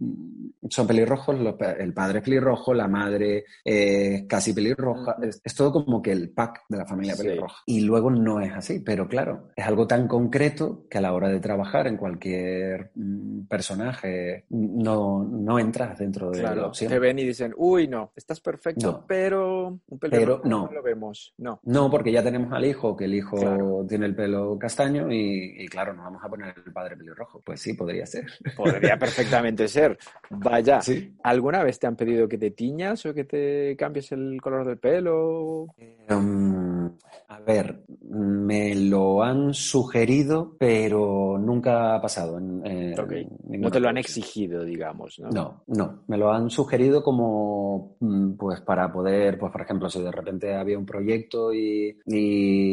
[0.69, 1.37] son pelirrojos,
[1.79, 6.65] el padre es pelirrojo, la madre es casi pelirroja, es, todo como que el pack
[6.69, 7.63] de la familia pelirroja.
[7.67, 11.29] Y luego no es así, pero claro, es algo tan concreto que a la hora
[11.29, 16.91] de trabajar en cualquier mm, personaje no, no entras dentro de la opción.
[16.91, 20.69] Te ven y dicen, uy, no, estás perfecto, pero un pero no.
[20.73, 21.35] lo vemos.
[21.39, 21.61] No.
[21.65, 25.95] No, porque ya tenemos al hijo, que el hijo tiene el pelo castaño y, claro,
[25.95, 27.41] nos vamos a poner el padre pelirrojo.
[27.45, 28.27] Pues sí, podría ser.
[28.57, 29.99] Podría perfectamente ser.
[30.53, 30.81] Vaya.
[31.23, 34.77] ¿Alguna vez te han pedido que te tiñas o que te cambies el color del
[34.77, 35.67] pelo?
[35.79, 36.82] Em,
[37.29, 42.39] a ver, me lo han sugerido, pero nunca ha pasado.
[42.39, 42.95] En,
[43.61, 45.31] no te lo han exigido digamos, ¿no?
[45.31, 46.03] No, no.
[46.07, 50.55] Me lo han sugerido como, mm, pues, para poder, pues, por ejemplo, si de repente
[50.55, 51.97] había un proyecto y,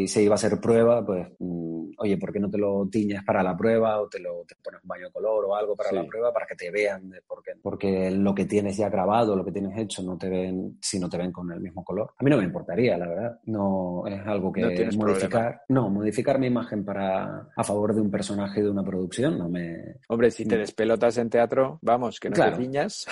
[0.07, 3.43] se iba a hacer prueba, pues, mm, oye, ¿por qué no te lo tiñes para
[3.43, 6.05] la prueba o te lo te pones un baño de color o algo para la
[6.05, 7.11] prueba para que te vean?
[7.27, 10.99] Porque, porque lo que tienes ya grabado, lo que tienes hecho, no te ven, si
[10.99, 12.13] no te ven con el mismo color.
[12.17, 13.39] A mí no me importaría, la verdad.
[13.45, 15.63] No es algo que modificar.
[15.69, 19.97] No, modificar mi imagen para a favor de un personaje de una producción no me.
[20.07, 23.05] Hombre, si te despelotas en teatro vamos, que no te ciñas.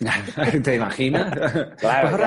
[0.62, 1.30] ¿Te imaginas?
[1.80, 2.18] Claro,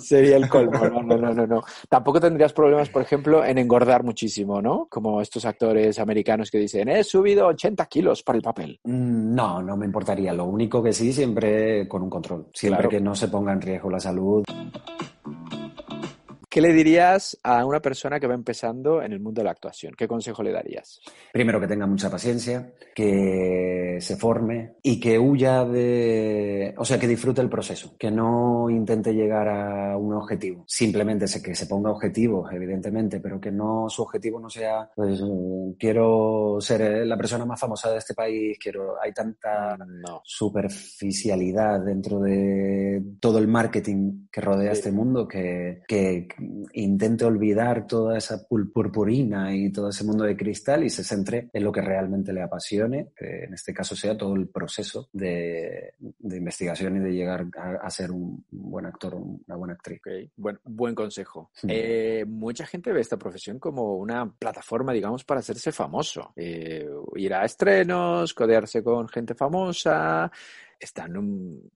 [0.00, 0.78] sería el colmo.
[0.78, 1.64] No, no, no, no, no.
[1.88, 4.86] Tampoco tendrías problemas, por ejemplo, en engordar muchísimo, ¿no?
[4.88, 8.80] Como estos actores americanos que dicen, he subido 80 kilos para el papel.
[8.84, 10.32] Mm, no, no me importaría.
[10.32, 12.46] Lo único que sí, siempre con un control.
[12.52, 14.44] Siempre que no se ponga en riesgo la salud.
[16.52, 19.94] ¿Qué le dirías a una persona que va empezando en el mundo de la actuación?
[19.96, 21.00] ¿Qué consejo le darías?
[21.32, 27.08] Primero que tenga mucha paciencia, que se forme y que huya de, o sea, que
[27.08, 30.66] disfrute el proceso, que no intente llegar a un objetivo.
[30.68, 35.22] Simplemente que se ponga objetivos, evidentemente, pero que no su objetivo no sea, pues,
[35.78, 39.78] quiero ser la persona más famosa de este país, quiero, hay tanta
[40.22, 46.28] superficialidad dentro de todo el marketing que rodea este mundo que, que
[46.74, 51.64] intente olvidar toda esa purpurina y todo ese mundo de cristal y se centre en
[51.64, 56.96] lo que realmente le apasione, que en este caso sea todo el proceso de, investigación
[56.96, 60.00] y de llegar a, ser un buen actor una buena actriz.
[60.36, 61.50] Bueno, buen consejo.
[61.66, 66.32] Eh, mucha gente ve esta profesión como una plataforma, digamos, para hacerse famoso.
[66.36, 70.30] Eh, ir a estrenos, codearse con gente famosa
[70.84, 71.12] están,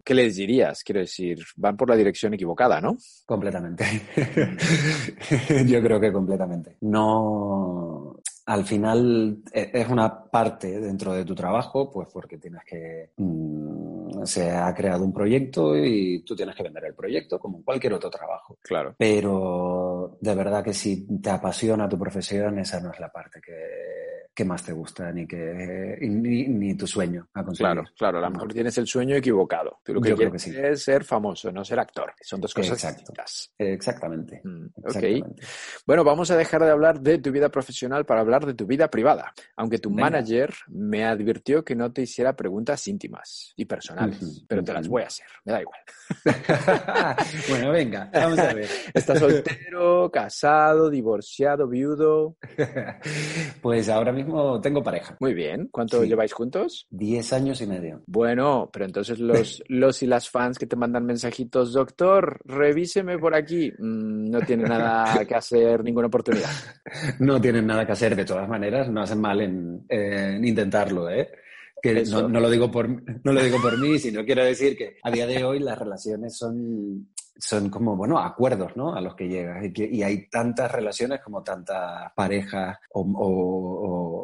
[0.04, 0.82] ¿qué les dirías?
[0.82, 2.96] Quiero decir, van por la dirección equivocada, ¿no?
[3.24, 3.84] Completamente.
[5.66, 6.76] Yo creo que completamente.
[6.80, 8.16] No,
[8.46, 13.10] al final e, es una parte dentro de tu trabajo, pues porque tienes que...
[13.16, 17.94] Mm, se ha creado un proyecto y tú tienes que vender el proyecto como cualquier
[17.94, 18.58] otro trabajo.
[18.62, 18.94] Claro.
[18.96, 23.52] Pero de verdad que si te apasiona tu profesión, esa no es la parte que
[24.36, 28.52] que más te gusta ni que ni, tu sueño a Claro, claro, a lo mejor
[28.52, 29.78] tienes el sueño equivocado.
[29.82, 32.12] Tú lo que quieres es ser famoso, no ser actor.
[32.20, 33.50] Son dos cosas distintas.
[33.56, 34.42] Exactamente.
[34.44, 34.66] Mm.
[35.86, 38.90] Bueno, vamos a dejar de hablar de tu vida profesional para hablar de tu vida
[38.90, 39.32] privada.
[39.56, 44.74] Aunque tu manager me advirtió que no te hiciera preguntas íntimas y personales, pero te
[44.74, 45.26] las voy a hacer.
[45.46, 45.80] Me da igual.
[47.48, 48.68] bueno, venga, vamos a ver.
[48.94, 52.36] ¿Estás soltero, casado, divorciado, viudo?
[53.62, 54.25] pues ahora mismo
[54.62, 55.16] tengo pareja.
[55.20, 55.68] Muy bien.
[55.70, 56.86] ¿Cuánto lleváis juntos?
[56.90, 58.02] Diez años y medio.
[58.06, 63.34] Bueno, pero entonces los, los y las fans que te mandan mensajitos, doctor, revíseme por
[63.34, 66.50] aquí, mm, no tienen nada que hacer, ninguna oportunidad.
[67.18, 71.28] No tienen nada que hacer, de todas maneras, no hacen mal en, en intentarlo, ¿eh?
[71.82, 74.96] que no, no, lo digo por, no lo digo por mí, sino quiero decir que
[75.02, 77.06] a día de hoy las relaciones son
[77.38, 78.94] son como, bueno, acuerdos, ¿no?
[78.94, 79.64] A los que llegas.
[79.64, 84.15] Y, y hay tantas relaciones como tantas parejas o,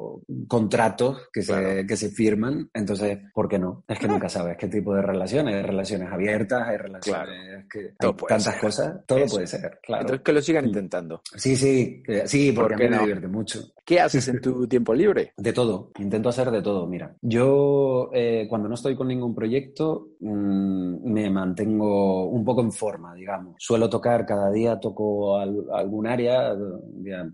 [0.48, 2.70] contratos que, se, que se firman.
[2.72, 3.84] Entonces, ¿por qué no?
[3.88, 5.54] Es que nunca sabes qué tipo de relaciones.
[5.54, 7.94] Hay relaciones abiertas, hay relaciones que...
[7.98, 9.06] Hay tantas cosas.
[9.06, 10.02] Todo puede ser, claro.
[10.02, 11.22] Entonces, que lo sigan intentando.
[11.36, 12.02] Sí, sí.
[12.24, 13.60] Sí, porque me divierte mucho.
[13.92, 15.34] ¿Qué haces en tu tiempo libre?
[15.36, 15.90] De todo.
[15.98, 16.86] Intento hacer de todo.
[16.86, 22.72] Mira, yo eh, cuando no estoy con ningún proyecto mm, me mantengo un poco en
[22.72, 23.56] forma digamos.
[23.58, 26.54] Suelo tocar, cada día toco algún área,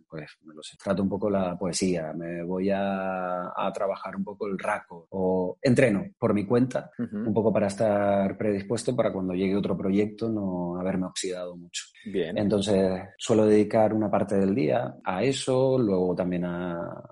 [0.08, 4.46] pues me lo sé, trato un poco la poesía, me voy a, trabajar un poco
[4.46, 9.54] el raco o entreno por mi cuenta, un poco para estar predispuesto para cuando llegue
[9.54, 11.84] otro proyecto no haberme oxidado mucho.
[12.06, 12.36] Bien.
[12.36, 16.47] Entonces suelo dedicar una parte del día a eso, luego también a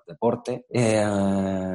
[0.06, 0.66] deporte.
[0.70, 1.04] Eh,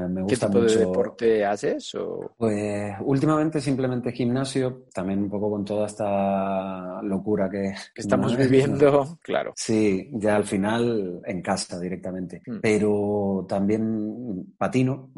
[0.10, 1.95] me gusta ¿Qué tipo de deporte haces?
[1.95, 2.32] O...
[2.38, 9.54] Pues últimamente simplemente gimnasio, también un poco con toda esta locura que, estamos viviendo, claro.
[9.56, 12.41] Sí, ya al final en casa directamente.
[12.45, 12.60] Mm.
[12.62, 15.12] Pero también patino,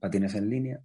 [0.00, 0.80] patines en línea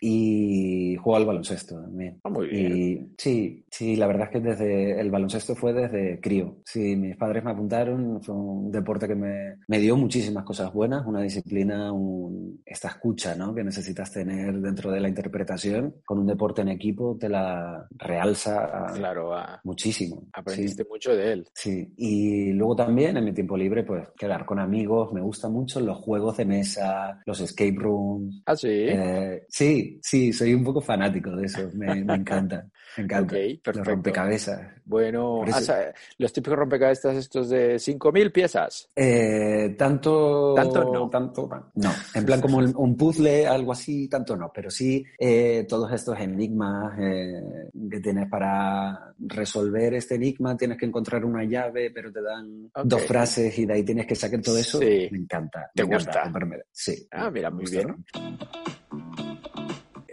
[0.00, 2.20] y juego al baloncesto también.
[2.24, 2.76] Ah, muy bien.
[2.76, 6.58] Y sí, sí, la verdad es que desde el baloncesto fue desde crío.
[6.64, 11.06] Sí, mis padres me apuntaron, fue un deporte que me, me dio muchísimas cosas buenas,
[11.06, 13.54] una disciplina, un, esta escucha ¿no?
[13.54, 15.96] que necesitas tener dentro de la interpretación.
[16.04, 18.86] Con un deporte en equipo te la realza.
[18.94, 20.26] Claro, a, Muchísimo.
[20.32, 21.48] Aprendiste mucho de él.
[21.54, 21.92] Sí.
[21.98, 25.12] Y luego también en mi tiempo libre, pues quedar con amigos.
[25.12, 28.42] Me gustan mucho los juegos de mesa, los escape rooms.
[28.46, 28.68] Ah, sí.
[28.70, 31.68] Eh, sí, sí, soy un poco fanático de eso.
[31.74, 32.66] Me, me encanta.
[32.96, 33.34] Me encanta.
[33.34, 33.72] Ok, perfecto.
[33.72, 34.60] Los rompecabezas.
[34.84, 38.90] Bueno, ah, los típicos rompecabezas estos de 5.000 piezas.
[38.94, 40.54] Eh, tanto...
[40.54, 41.08] Tanto no.
[41.08, 41.92] Tanto no.
[42.14, 44.50] En plan como un puzzle, algo así, tanto no.
[44.54, 51.24] Pero sí eh, todos estos enigmas que tienes para resolver este enigma, tienes que encontrar
[51.24, 54.80] una llave, pero te dan dos frases y de ahí tienes que sacar todo eso.
[54.80, 55.70] Me encanta.
[55.74, 56.30] ¿Te gusta?
[56.72, 57.06] sí.
[57.10, 58.04] Ah, mira, muy bien.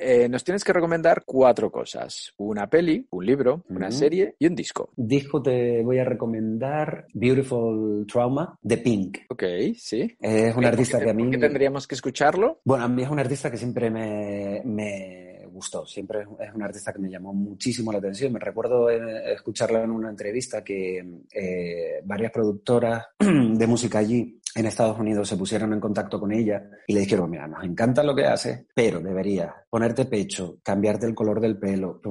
[0.03, 2.33] Eh, nos tienes que recomendar cuatro cosas.
[2.37, 4.89] Una peli, un libro, una serie y un disco.
[4.95, 9.19] Disco te voy a recomendar Beautiful Trauma de Pink.
[9.29, 9.43] Ok,
[9.77, 10.17] sí.
[10.19, 11.23] Es un artista que a mí...
[11.23, 12.61] ¿Por qué tendríamos que escucharlo?
[12.65, 15.85] Bueno, a mí es un artista que siempre me gustó.
[15.85, 18.33] Siempre es un artista que me llamó muchísimo la atención.
[18.33, 24.65] Me recuerdo eh, escucharla en una entrevista que eh, varias productoras de música allí en
[24.65, 28.15] Estados Unidos se pusieron en contacto con ella y le dijeron, mira, nos encanta lo
[28.15, 32.01] que haces, pero deberías ponerte pecho, cambiarte el color del pelo.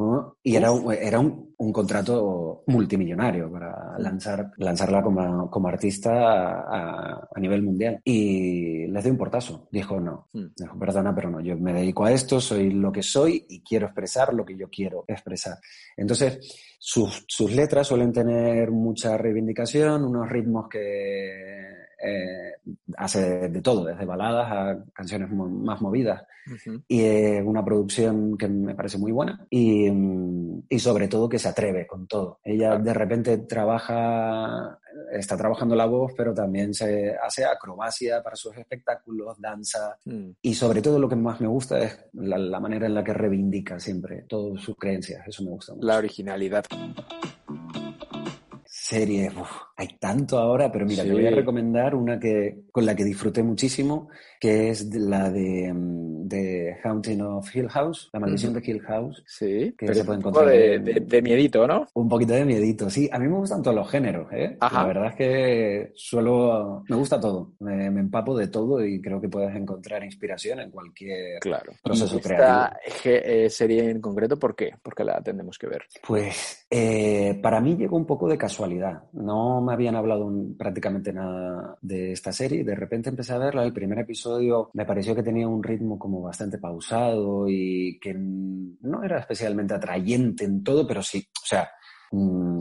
[0.43, 7.41] Y era, un, era un, contrato multimillonario para lanzar, lanzarla como, como artista a, a,
[7.41, 8.01] nivel mundial.
[8.03, 9.69] Y les dio un portazo.
[9.71, 10.47] Dijo, no, hmm.
[10.57, 13.87] dijo, perdona, pero no, yo me dedico a esto, soy lo que soy y quiero
[13.87, 15.59] expresar lo que yo quiero expresar.
[15.97, 16.39] Entonces,
[16.79, 22.55] sus, sus letras suelen tener mucha reivindicación, unos ritmos que eh,
[22.97, 26.23] hace de todo, desde baladas a canciones más movidas.
[26.89, 29.89] Y es una producción que me parece muy buena y,
[30.69, 32.41] y, sobre todo que se atreve con todo.
[32.43, 34.79] Ella de repente trabaja,
[35.13, 40.31] está trabajando la voz, pero también se hace acrobacia para sus espectáculos, danza mm.
[40.43, 43.13] y sobre todo lo que más me gusta es la, la manera en la que
[43.13, 45.23] reivindica siempre todas sus creencias.
[45.29, 45.87] Eso me gusta mucho.
[45.87, 46.65] La originalidad
[48.91, 49.33] series,
[49.81, 53.43] hay tanto ahora, pero mira, te voy a recomendar una que, con la que disfruté
[53.43, 58.81] muchísimo, que es la de, mm, de Haunting of Hill House, La Maldición de Hill
[58.83, 59.23] House.
[59.27, 60.45] Sí, que se puede encontrar.
[60.45, 61.87] Un poco de, miedito, ¿no?
[61.95, 63.09] Un poquito de miedito, sí.
[63.13, 64.57] A mí me gustan todos los géneros, ¿eh?
[64.61, 69.29] La verdad es que suelo, me gusta todo, me, empapo de todo y creo que
[69.29, 71.73] puedes encontrar inspiración en cualquier claro.
[71.83, 74.73] proceso ¿Y esta eh, serie en concreto, ¿por qué?
[74.83, 75.83] Porque la tenemos que ver.
[76.07, 81.77] Pues eh, para mí llegó un poco de casualidad no me habían hablado prácticamente nada
[81.81, 82.65] de esta serie.
[82.65, 83.65] De repente empecé a verla.
[83.65, 89.03] El primer episodio me pareció que tenía un ritmo como bastante pausado y que no
[89.03, 91.71] era especialmente atrayente en todo, pero sí, o sea,
[92.13, 92.60] Mm,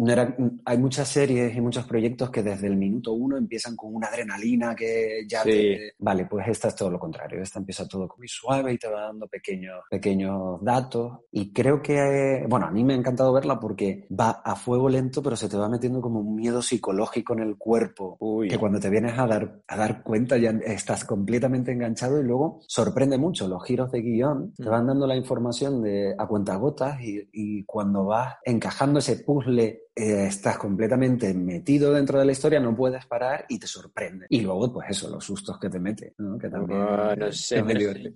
[0.00, 0.34] no era,
[0.64, 4.74] hay muchas series y muchos proyectos que desde el minuto uno empiezan con una adrenalina
[4.74, 5.92] que ya te...
[5.98, 7.42] Vale, pues esta es todo lo contrario.
[7.42, 11.18] Esta empieza todo muy suave y te va dando pequeños, pequeños datos.
[11.30, 15.22] Y creo que, bueno, a mí me ha encantado verla porque va a fuego lento,
[15.22, 18.18] pero se te va metiendo como un miedo psicológico en el cuerpo.
[18.48, 22.62] Que cuando te vienes a dar, a dar cuenta ya estás completamente enganchado y luego
[22.66, 23.48] sorprende mucho.
[23.48, 24.70] Los giros de guion te mm.
[24.70, 30.26] van dando la información de a cuentagotas y, y cuando vas encajando ese puzzle, eh,
[30.28, 34.26] estás completamente metido dentro de la historia, no puedes parar y te sorprende.
[34.28, 36.38] Y luego, pues eso, los sustos que te mete, ¿no?
[36.38, 36.80] Que también.
[37.18, 37.62] no sé,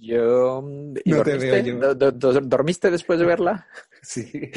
[0.01, 0.65] yo.
[2.43, 3.67] dormiste, después de verla?
[4.03, 4.51] sí.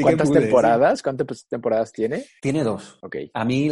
[0.00, 1.02] ¿Cuántas temporadas?
[1.02, 2.24] ¿Cuántas temporadas tiene?
[2.40, 2.98] Tiene dos.
[3.02, 3.16] Ok.
[3.34, 3.70] A mí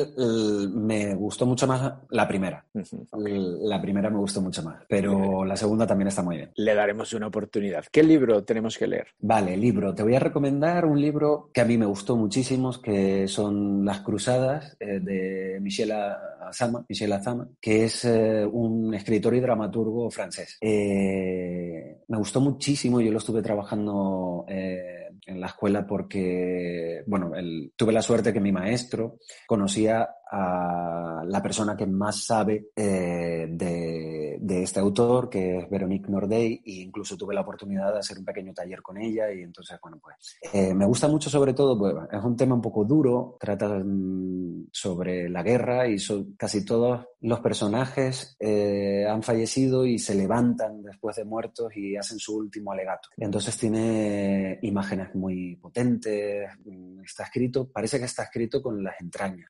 [0.74, 2.66] me gustó mucho más la primera.
[2.72, 6.50] La primera me gustó mucho más, pero la segunda también está muy bien.
[6.56, 7.84] Le daremos una oportunidad.
[7.90, 9.08] ¿Qué libro tenemos que leer?
[9.20, 9.94] Vale, libro.
[9.94, 12.87] Te voy a recomendar un libro que a mí me gustó muchísimo, que
[13.26, 19.40] son Las Cruzadas eh, de Michel Azama, Michel Azama, que es eh, un escritor y
[19.40, 20.56] dramaturgo francés.
[20.60, 27.32] Eh, me gustó muchísimo, yo lo estuve trabajando en la escuela porque, bueno,
[27.76, 34.36] tuve la suerte que mi maestro conocía a la persona que más sabe eh, de,
[34.40, 38.24] de, este autor, que es Veronique Nordey, e incluso tuve la oportunidad de hacer un
[38.24, 41.94] pequeño taller con ella y entonces, bueno, pues eh, me gusta mucho sobre todo, pues
[42.12, 45.96] es un tema un poco duro, trata mm, sobre la guerra y
[46.36, 52.18] casi todos los personajes eh, han fallecido y se levantan después de muertos y hacen
[52.18, 53.08] su último alegato.
[53.16, 59.48] Entonces tiene imágenes muy potentes, mm, está escrito, parece que está escrito con las entrañas.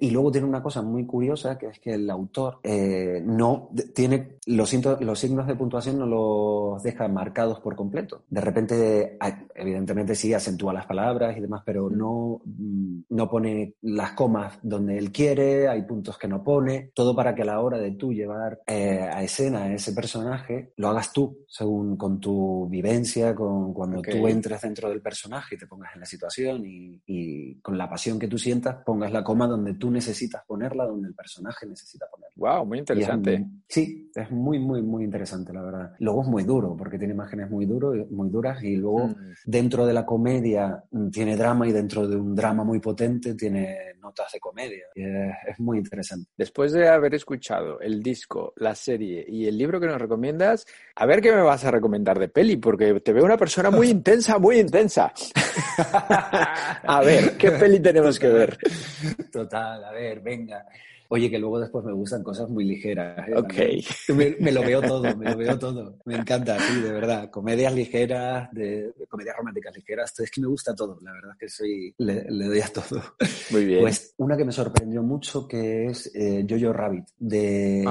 [0.00, 4.38] Y luego tiene una cosa muy curiosa, que es que el autor eh, no tiene
[4.46, 8.24] los, los signos de puntuación no los deja marcados por completo.
[8.28, 9.18] De repente,
[9.54, 14.98] evidentemente sí acentúa las palabras y demás, pero no, mm, no pone las comas donde
[14.98, 18.12] él quiere, hay puntos que no pone, todo para que a la hora de tú
[18.12, 23.72] llevar eh, a escena a ese personaje, lo hagas tú, según con tu vivencia, con
[23.72, 27.78] cuando tú entres dentro del personaje y te pongas en la situación y, y con
[27.78, 31.14] la pasión que tú sientas, pongas la coma donde tú tú necesitas ponerla donde el
[31.14, 32.34] personaje necesita ponerla.
[32.36, 33.46] Wow, muy interesante.
[33.68, 35.92] sí, es muy, muy, muy interesante, la verdad.
[35.98, 39.16] Luego es muy duro, porque tiene imágenes muy, duro, muy duras y luego mm.
[39.44, 43.93] dentro de la comedia mm, tiene drama y dentro de un drama muy potente tiene
[44.04, 44.84] notas de comedia.
[44.94, 46.30] es, muy interesante.
[46.36, 51.06] Después de haber escuchado el disco, la serie y el libro que nos recomiendas, a
[51.06, 54.38] ver qué me vas a recomendar de peli, porque te veo una persona muy intensa,
[54.38, 55.12] muy intensa.
[56.82, 58.58] a ver, ¿qué peli tenemos que ver?
[59.32, 60.66] Total a ver, venga.
[61.14, 63.28] Oye, que luego después me gustan cosas muy ligeras.
[63.28, 63.34] ¿eh?
[63.36, 63.54] Ok.
[64.40, 65.96] Me, lo veo todo, me lo veo todo.
[66.06, 67.30] Me encanta, sí, de verdad.
[67.30, 70.18] Comedias ligeras, de, comedias románticas ligeras.
[70.18, 73.00] Es que me gusta todo, la verdad que soy, le, doy a todo.
[73.52, 73.82] Muy bien.
[73.82, 77.84] Pues una que me sorprendió mucho que es eh, Jojo Rabbit, de,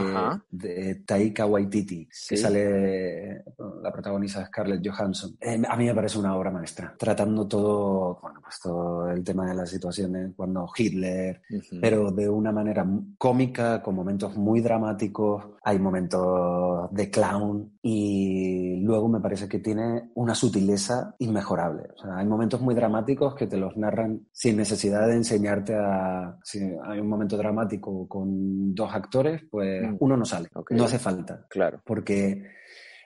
[0.52, 3.42] de Taika Waititi, que sale
[3.82, 5.38] la protagonista Scarlett Johansson.
[5.40, 9.48] Eh, a mí me parece una obra maestra, tratando todo, bueno, pues todo el tema
[9.48, 11.42] de las situaciones cuando Hitler,
[11.80, 12.86] pero de una manera
[13.18, 20.12] cómica, con momentos muy dramáticos, hay momentos de clown y luego me parece que tiene
[20.16, 21.90] una sutileza inmejorable.
[21.96, 26.38] O sea, hay momentos muy dramáticos que te los narran sin necesidad de enseñarte a...
[26.44, 29.98] Si hay un momento dramático con dos actores, pues mm.
[30.00, 31.46] uno no sale, no hace falta.
[31.50, 31.82] Claro.
[31.86, 32.44] Porque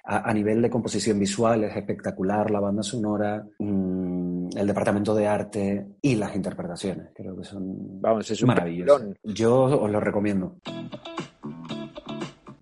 [0.10, 5.88] a, nivel de composición visual es espectacular la banda sonora, mm, el departamento de arte
[6.02, 7.10] y las interpretaciones.
[7.14, 9.10] Creo que son Vamos, es maravillosas.
[9.24, 10.58] Yo os lo recomiendo.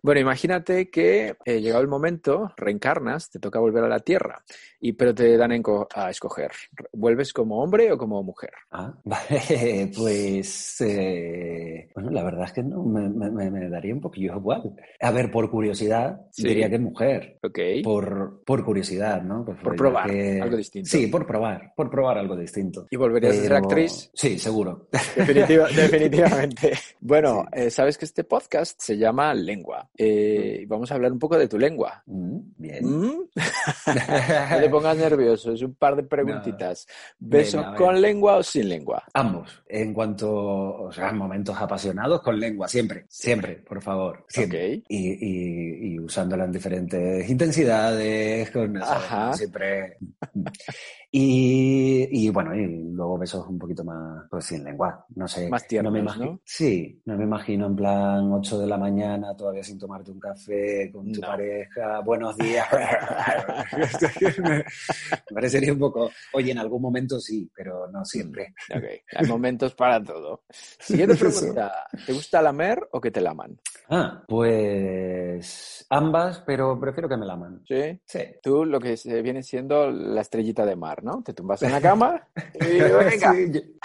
[0.06, 4.44] Bueno, imagínate que eh, llegado el momento, reencarnas, te toca volver a la Tierra,
[4.80, 6.52] y, pero te dan a escoger.
[6.94, 8.52] ¿Vuelves como hombre o como mujer?
[8.72, 14.76] Ah, vale, pues eh, bueno, la verdad es que no, me, daría un poquillo igual.
[15.00, 17.40] A ver, por curiosidad, diría que mujer.
[17.44, 17.60] Ok.
[17.84, 19.46] Por, por curiosidad, ¿no?
[19.46, 20.90] Pues por probar algo distinto.
[20.90, 22.88] Sí, por probar, por probar algo distinto.
[22.90, 24.12] ¿Y volverías a ser actriz?
[24.14, 24.88] Sí, seguro.
[25.16, 26.74] definitivamente.
[27.00, 29.90] Bueno, eh, sabes que este podcast se llama Lengua.
[29.98, 32.04] Eh, vamos a hablar un poco de tu lengua.
[32.06, 32.86] Mm, bien.
[32.86, 33.30] ¿Mm?
[34.66, 36.88] te pongas nervioso, es un par de preguntitas.
[37.20, 39.04] ¿Beso con lengua o sin lengua?
[39.14, 39.64] Ambos.
[39.68, 44.26] En cuanto, o sea, momentos apasionados, con lengua, siempre, siempre, por favor.
[44.28, 44.84] Siempre.
[44.88, 48.80] Y, usándola en diferentes intensidades, con
[49.34, 49.98] siempre.
[51.18, 55.48] Y, bueno, y luego besos un poquito más, pues sin lengua, no sé.
[55.48, 56.42] Más tiernos, no me imagino.
[56.44, 60.92] Sí, no me imagino en plan 8 de la mañana todavía sin tomarte un café
[60.92, 62.68] con tu pareja, buenos días.
[65.30, 68.54] me parecería un poco, oye, en algún momento sí, pero no siempre.
[68.74, 68.84] Ok,
[69.16, 70.44] hay momentos para todo.
[70.80, 73.60] Siguiente pregunta, ¿te gusta lamer o que te laman?
[73.90, 77.62] Ah, pues ambas, pero prefiero que me laman.
[77.68, 78.02] ¿Sí?
[78.06, 78.20] Sí.
[78.42, 81.22] Tú lo que viene siendo la estrellita de mar, ¿no?
[81.24, 83.34] Te tumbas en la cama y venga.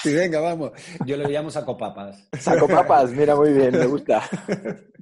[0.02, 0.72] Sí, venga, vamos.
[1.04, 2.28] Yo le llamo saco papas.
[2.38, 4.22] Saco papas, mira, muy bien, me gusta.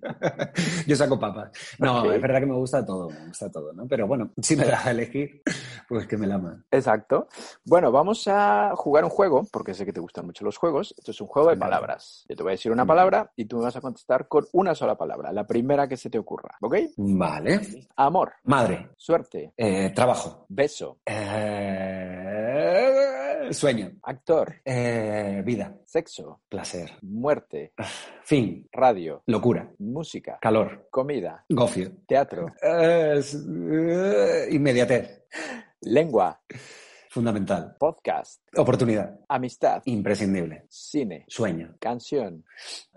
[0.86, 1.50] Yo saco papas.
[1.78, 3.86] No, es verdad que me gusta todo, me gusta todo, ¿no?
[3.86, 5.42] Pero bueno, si me das a elegir,
[5.88, 6.64] pues que me laman.
[6.70, 7.28] Exacto.
[7.64, 10.94] Bueno, vamos a jugar un juego, porque sé que te gustan mucho los juegos.
[10.96, 12.24] Esto es un juego de palabras.
[12.28, 14.74] Yo te voy a decir una palabra y tú me vas a contestar con una
[14.74, 16.76] sola palabra, la primera que se te ocurra, ¿ok?
[16.96, 17.88] Vale.
[17.96, 18.32] Amor.
[18.44, 18.90] Madre.
[18.96, 19.52] Suerte.
[19.56, 20.46] Eh, trabajo.
[20.48, 20.98] Beso.
[21.04, 22.27] Eh,
[23.52, 23.92] sueño.
[24.02, 24.56] Actor.
[24.64, 25.76] Eh, vida.
[25.84, 26.40] Sexo.
[26.48, 26.92] Placer.
[27.02, 27.72] Muerte.
[28.24, 28.68] Fin.
[28.72, 29.22] Radio.
[29.26, 29.70] Locura.
[29.78, 30.38] Música.
[30.40, 30.88] Calor.
[30.90, 31.44] Comida.
[31.48, 31.90] Gofio.
[32.06, 32.46] Teatro.
[34.50, 35.22] inmediatez.
[35.82, 36.40] Lengua.
[37.18, 37.74] Fundamental.
[37.80, 38.42] Podcast.
[38.56, 39.18] Oportunidad.
[39.28, 39.82] Amistad.
[39.86, 40.66] Imprescindible.
[40.68, 41.24] Cine.
[41.26, 41.74] Sueño.
[41.80, 42.44] Canción.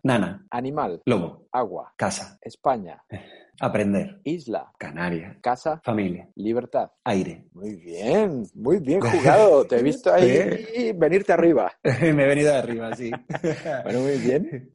[0.04, 0.46] Nana.
[0.52, 1.02] Animal.
[1.06, 1.48] Lobo.
[1.52, 1.92] Agua.
[1.98, 2.38] Casa.
[2.40, 3.04] España.
[3.60, 4.22] Aprender.
[4.24, 4.72] Isla.
[4.78, 5.40] Canaria.
[5.42, 5.82] Casa.
[5.84, 6.30] Familia.
[6.36, 6.92] Libertad.
[7.04, 7.46] Aire.
[7.54, 9.66] Muy bien, muy bien jugado.
[9.66, 11.74] Te he visto ahí venirte arriba.
[11.84, 13.10] Me he venido arriba, sí.
[13.84, 14.72] bueno, muy bien.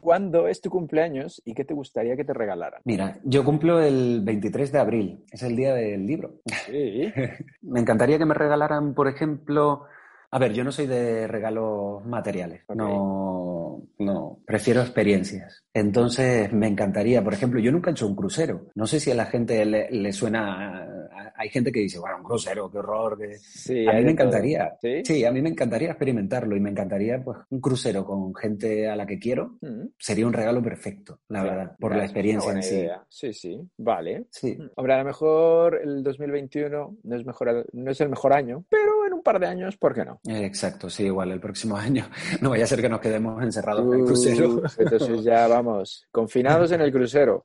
[0.00, 2.80] ¿Cuándo es tu cumpleaños y qué te gustaría que te regalaran?
[2.84, 6.40] Mira, yo cumplo el 23 de abril, es el día del libro.
[6.66, 7.12] Sí.
[7.62, 9.86] me encantaría que me regalaran, por ejemplo,
[10.32, 15.64] a ver, yo no soy de regalos materiales, no, no, prefiero experiencias.
[15.74, 18.68] Entonces, me encantaría, por ejemplo, yo nunca he hecho un crucero.
[18.76, 20.99] No sé si a la gente le, suena,
[21.40, 23.18] hay gente que dice, bueno, un crucero, qué horror.
[23.40, 24.76] Sí, a mí me encantaría.
[25.02, 25.24] ¿Sí?
[25.24, 29.06] a mí me encantaría experimentarlo y me encantaría, pues, un crucero con gente a la
[29.06, 29.56] que quiero.
[29.62, 29.86] Mm.
[29.98, 32.86] Sería un regalo perfecto, la verdad, por la experiencia en sí.
[33.08, 34.26] Sí, sí, vale.
[34.30, 34.54] Sí.
[34.58, 34.70] Mm.
[34.76, 39.06] Hombre, a lo mejor el 2021 no es, mejor, no es el mejor año, pero
[39.06, 40.20] en un par de años, ¿por qué no?
[40.28, 42.06] Exacto, sí, igual el próximo año.
[42.42, 44.62] No vaya a ser que nos quedemos encerrados en el crucero.
[44.78, 47.44] Entonces ya vamos, confinados en el crucero.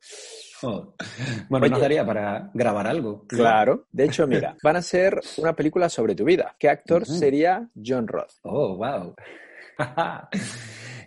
[1.49, 3.25] Bueno, nos daría para grabar algo.
[3.27, 3.87] Claro.
[3.91, 6.55] De hecho, mira, van a ser una película sobre tu vida.
[6.57, 8.33] ¿Qué actor sería John Roth?
[8.43, 9.15] Oh, wow.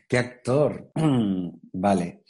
[0.08, 0.90] ¿Qué actor?
[1.72, 2.22] vale.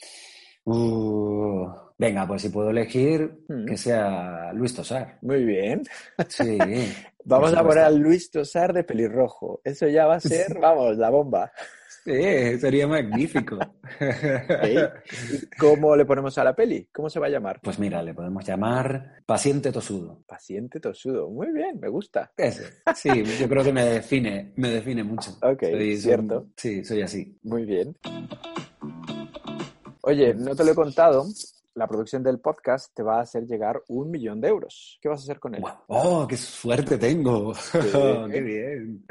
[0.64, 1.66] Uh,
[1.98, 3.64] Venga, pues si puedo elegir, mm.
[3.64, 5.18] que sea Luis Tosar.
[5.22, 5.82] Muy bien.
[6.28, 6.56] Sí.
[7.24, 9.60] Vamos a poner a Luis Tosar de pelirrojo.
[9.64, 11.52] Eso ya va a ser, vamos, la bomba.
[12.08, 13.58] Sí, sería magnífico.
[15.58, 16.88] ¿Cómo le ponemos a la peli?
[16.90, 17.60] ¿Cómo se va a llamar?
[17.62, 20.22] Pues mira, le podemos llamar Paciente Tosudo.
[20.26, 21.28] Paciente Tosudo.
[21.28, 22.32] Muy bien, me gusta.
[22.94, 25.32] Sí, yo creo que me define, me define mucho.
[25.42, 25.64] Ok,
[25.98, 26.46] cierto.
[26.56, 27.38] sí, soy así.
[27.42, 27.94] Muy bien.
[30.00, 31.26] Oye, no te lo he contado,
[31.78, 34.98] la producción del podcast te va a hacer llegar un millón de euros.
[35.00, 35.62] ¿Qué vas a hacer con él?
[35.86, 37.52] ¡Oh, qué suerte tengo!
[38.32, 39.06] ¡Qué bien!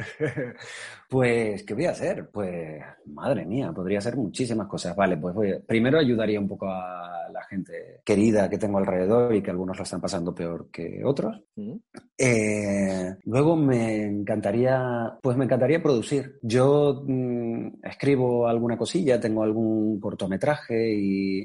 [1.08, 2.30] Pues, ¿qué voy a hacer?
[2.32, 4.95] Pues, madre mía, podría hacer muchísimas cosas.
[4.95, 9.41] Vale, pues voy, primero ayudaría un poco a la gente querida que tengo alrededor y
[9.41, 11.41] que algunos lo están pasando peor que otros.
[11.55, 11.76] Mm.
[12.18, 16.39] Eh, luego me encantaría, pues me encantaría producir.
[16.41, 20.93] Yo mm, escribo alguna cosilla, tengo algún cortometraje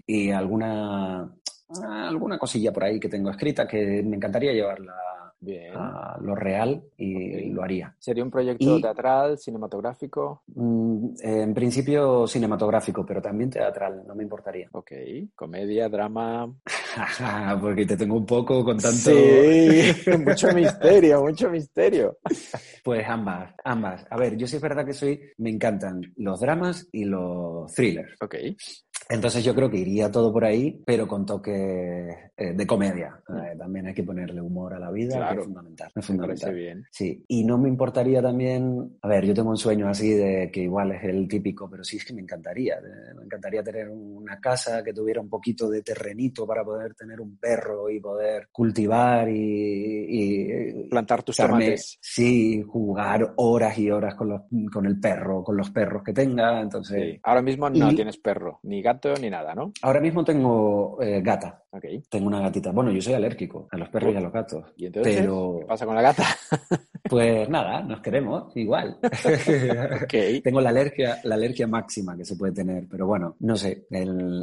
[0.07, 1.33] y alguna
[1.81, 4.95] alguna cosilla por ahí que tengo escrita que me encantaría llevarla
[5.74, 7.95] a lo real y lo haría.
[7.99, 10.43] ¿Sería un proyecto teatral, cinematográfico?
[10.55, 14.68] Mm, en principio cinematográfico, pero también teatral, no me importaría.
[14.72, 14.93] Ok,
[15.34, 16.53] comedia, drama.
[17.61, 19.11] Porque te tengo un poco con tanto...
[19.11, 19.93] Sí,
[20.24, 22.18] mucho misterio, mucho misterio.
[22.82, 24.05] Pues ambas, ambas.
[24.11, 28.14] A ver, yo sí es verdad que soy, me encantan los dramas y los thrillers.
[28.20, 28.36] Ok.
[29.09, 33.20] Entonces yo creo que iría todo por ahí, pero con toque eh, de comedia.
[33.28, 33.36] Mm.
[33.38, 35.92] Eh, también hay que ponerle humor a la vida, que es fundamental.
[35.94, 36.55] Es fundamental.
[36.55, 36.86] Bien.
[36.90, 40.62] Sí, y no me importaría también, a ver, yo tengo un sueño así de que
[40.62, 42.76] igual es el típico, pero sí es que me encantaría.
[43.16, 47.36] me encantaría tener una casa que tuviera un poquito de terrenito para poder tener un
[47.36, 50.88] perro y poder cultivar y...
[50.90, 51.98] plantar tus tomates.
[52.00, 54.42] Sí, jugar horas y horas con, los,
[54.72, 56.61] con el perro, con los perros que tenga.
[56.61, 57.20] Entonces...
[57.22, 59.72] Ahora mismo no tienes perro, ni gato ni nada, ¿no?
[59.82, 61.62] Ahora mismo tengo eh, gata.
[61.74, 62.03] Okay.
[62.11, 62.70] Tengo una gatita.
[62.70, 64.74] Bueno, yo soy alérgico a los perros y a los gatos.
[64.76, 65.57] ¿Y entonces pero...
[65.61, 66.24] qué pasa con la gata?
[67.09, 68.99] pues nada, nos queremos igual.
[70.03, 70.43] okay.
[70.43, 73.86] Tengo la alergia, la alergia máxima que se puede tener, pero bueno, no sé.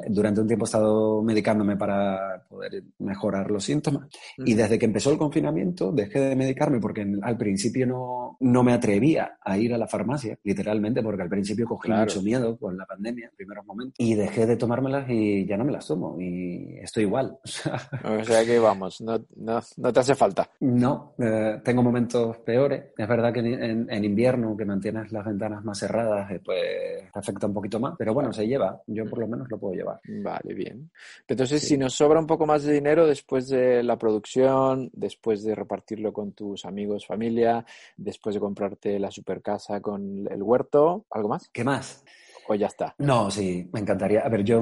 [0.07, 5.11] durante un tiempo he estado medicándome para poder mejorar los síntomas y desde que empezó
[5.11, 9.77] el confinamiento dejé de medicarme porque al principio no, no me atrevía a ir a
[9.77, 13.95] la farmacia, literalmente, porque al principio cogí mucho miedo con la pandemia en primeros momentos
[13.99, 17.37] y dejé de tomármelas y ya no me las tomo y estoy igual
[18.03, 20.49] o sea que vamos, no, no, te hace falta.
[20.59, 22.85] No, eh, tengo momentos peores.
[22.97, 27.47] Es verdad que en, invierno, que mantienes las ventanas más cerradas, eh, pues te afecta
[27.47, 27.95] un poquito más.
[27.97, 28.81] Pero bueno, se lleva.
[28.87, 29.99] Yo por lo menos lo puedo llevar.
[30.03, 30.89] Vale, bien.
[31.27, 35.55] Entonces, si nos sobra un poco más de dinero después de la producción, después de
[35.55, 37.65] repartirlo con tus amigos, familia,
[37.97, 41.49] después de comprarte la super casa con el huerto, ¿algo más?
[41.51, 42.03] ¿Qué más?
[42.49, 42.95] O ya está?
[42.97, 44.21] No, sí, me encantaría.
[44.21, 44.59] A ver, yo,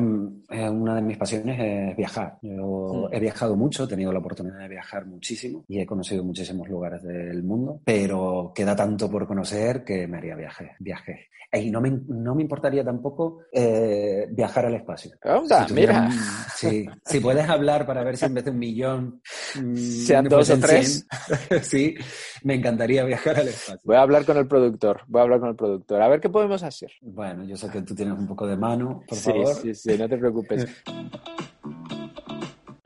[0.49, 2.37] eh, una de mis pasiones es viajar.
[2.41, 3.15] Yo mm.
[3.15, 7.01] he viajado mucho, he tenido la oportunidad de viajar muchísimo y he conocido muchísimos lugares
[7.03, 11.29] del mundo, pero queda tanto por conocer que me haría viaje, viaje.
[11.53, 15.11] Y no me, no me importaría tampoco eh, viajar al espacio.
[15.23, 16.09] Onda, mira.
[16.53, 19.21] Sí, si puedes hablar para ver si en vez de un millón
[19.55, 19.75] mm,
[20.05, 21.07] sean dos o tres.
[21.61, 21.95] sí,
[22.43, 23.79] me encantaría viajar al espacio.
[23.85, 26.01] Voy a hablar con el productor, voy a hablar con el productor.
[26.01, 26.91] A ver qué podemos hacer.
[27.01, 29.55] Bueno, yo sé que tú tienes un poco de mano, por favor.
[29.55, 30.67] Sí, sí, no te preocupes.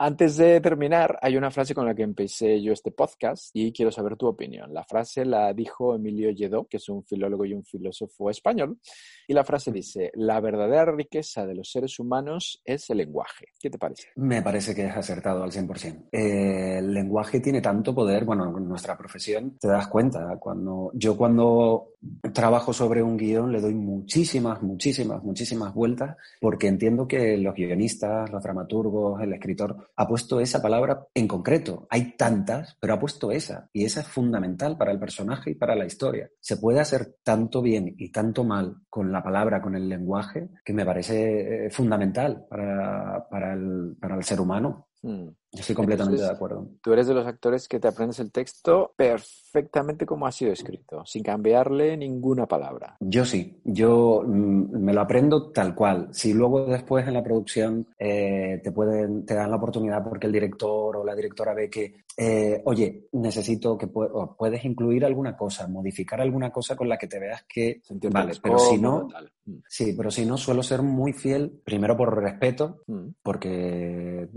[0.04, 3.92] Antes de terminar, hay una frase con la que empecé yo este podcast y quiero
[3.92, 4.74] saber tu opinión.
[4.74, 8.80] La frase la dijo Emilio Lledó, que es un filólogo y un filósofo español,
[9.28, 13.50] y la frase dice, la verdadera riqueza de los seres humanos es el lenguaje.
[13.60, 14.08] ¿Qué te parece?
[14.16, 16.08] Me parece que es acertado al 100%.
[16.10, 21.16] Eh, el lenguaje tiene tanto poder, bueno, en nuestra profesión te das cuenta, cuando yo
[21.16, 21.92] cuando
[22.32, 28.30] trabajo sobre un guion le doy muchísimas, muchísimas, muchísimas vueltas porque entiendo que los guionistas,
[28.30, 31.86] los dramaturgos, el escritor ha puesto esa palabra en concreto.
[31.90, 33.68] Hay tantas, pero ha puesto esa.
[33.72, 36.30] Y esa es fundamental para el personaje y para la historia.
[36.40, 40.72] Se puede hacer tanto bien y tanto mal con la palabra, con el lenguaje, que
[40.72, 44.88] me parece eh, fundamental para, para, el, para el ser humano.
[45.02, 45.28] Hmm.
[45.52, 46.66] Estoy completamente de acuerdo.
[46.82, 51.04] Tú eres de los actores que te aprendes el texto perfectamente como ha sido escrito,
[51.04, 52.96] sin cambiarle ninguna palabra.
[53.00, 56.08] Yo sí, yo mm, me lo aprendo tal cual.
[56.12, 60.32] Si luego después en la producción eh, te pueden, te dan la oportunidad porque el
[60.32, 66.20] director o la directora ve que, eh, oye, necesito que puedes incluir alguna cosa, modificar
[66.22, 69.08] alguna cosa con la que te veas que vale, pero si no,
[69.44, 69.52] mm.
[69.68, 73.08] sí, pero si no suelo ser muy fiel, primero por respeto, mm.
[73.22, 74.28] porque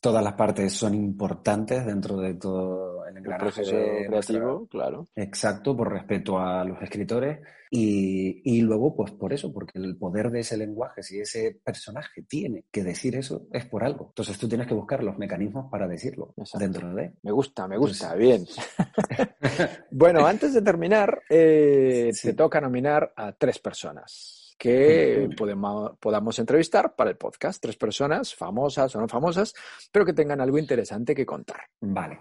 [0.00, 3.62] todas las partes son importantes dentro de todo el engranaje
[4.06, 5.06] creativo, claro.
[5.14, 7.40] Exacto, por respeto a los escritores
[7.70, 12.22] y, y, luego, pues por eso, porque el poder de ese lenguaje, si ese personaje
[12.22, 14.06] tiene que decir eso, es por algo.
[14.08, 17.12] Entonces tú tienes que buscar los mecanismos para decirlo dentro de.
[17.22, 18.46] Me gusta, me gusta, bien.
[19.90, 26.94] bueno, antes de terminar, eh, te toca nominar a tres personas que podemos, podamos entrevistar
[26.94, 27.62] para el podcast.
[27.62, 29.54] Tres personas, famosas o no famosas,
[29.92, 31.60] pero que tengan algo interesante que contar.
[31.80, 32.20] Vale.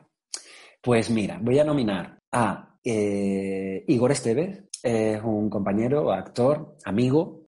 [0.82, 7.45] Pues mira, voy a nominar a eh, Igor Esteves, es un compañero, actor, amigo,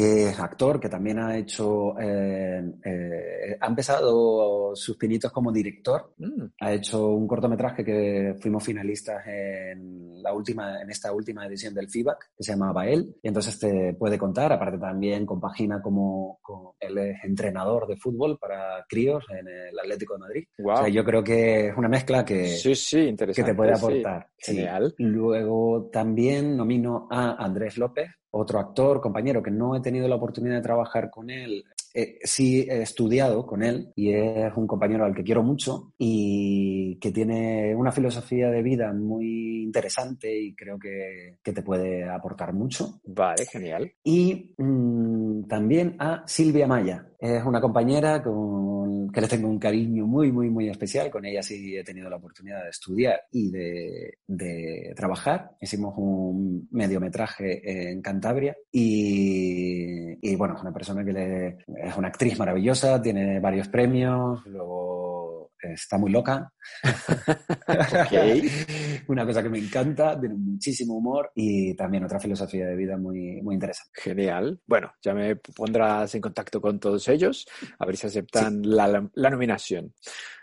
[0.00, 6.14] que es actor, que también ha hecho, eh, eh, ha empezado sus pinitos como director,
[6.16, 6.44] mm.
[6.58, 11.90] ha hecho un cortometraje que fuimos finalistas en la última, en esta última edición del
[11.90, 16.76] feedback, que se llamaba Él, y entonces te puede contar, aparte también compagina como, como
[16.80, 20.44] él es entrenador de fútbol para críos en el Atlético de Madrid.
[20.64, 24.28] O sea, yo creo que es una mezcla que, sí, sí, que te puede aportar.
[24.38, 24.94] Genial.
[24.96, 30.56] Luego también nomino a Andrés López, otro actor, compañero, que no he tenido la oportunidad
[30.56, 35.14] de trabajar con él, eh, sí he estudiado con él y es un compañero al
[35.14, 41.38] que quiero mucho y que tiene una filosofía de vida muy interesante y creo que,
[41.42, 43.00] te puede aportar mucho.
[43.04, 43.92] Vale, genial.
[44.04, 45.09] Y mm,
[45.48, 47.06] también a Silvia Maya.
[47.18, 51.10] Es una compañera con que le tengo un cariño muy, muy, muy especial.
[51.10, 55.52] Con ella sí he tenido la oportunidad de estudiar y de, trabajar.
[55.60, 62.08] Hicimos un mediometraje en Cantabria y, y bueno, es una persona que le, es una
[62.08, 66.52] actriz maravillosa, tiene varios premios, luego está muy loca.
[69.08, 73.40] una cosa que me encanta, tiene muchísimo humor y también otra filosofía de vida muy,
[73.42, 74.00] muy interesante.
[74.00, 74.60] Genial.
[74.66, 77.46] Bueno, ya me pondrás en contacto con todos ellos,
[77.78, 79.92] a ver si aceptan la, la nominación.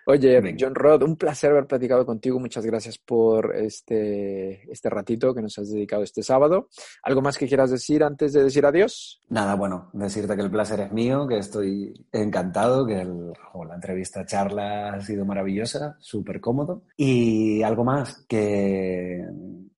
[0.10, 2.40] Oye, John Rod, un placer haber platicado contigo.
[2.40, 6.70] Muchas gracias por este, este ratito que nos has dedicado este sábado.
[7.04, 9.22] ¿Algo más que quieras decir antes de decir adiós?
[9.28, 14.94] Nada, bueno, decirte que el placer es mío, que estoy encantado, que la entrevista charla
[14.94, 16.84] ha sido maravillosa, súper cómodo.
[16.96, 19.22] Y algo más, que,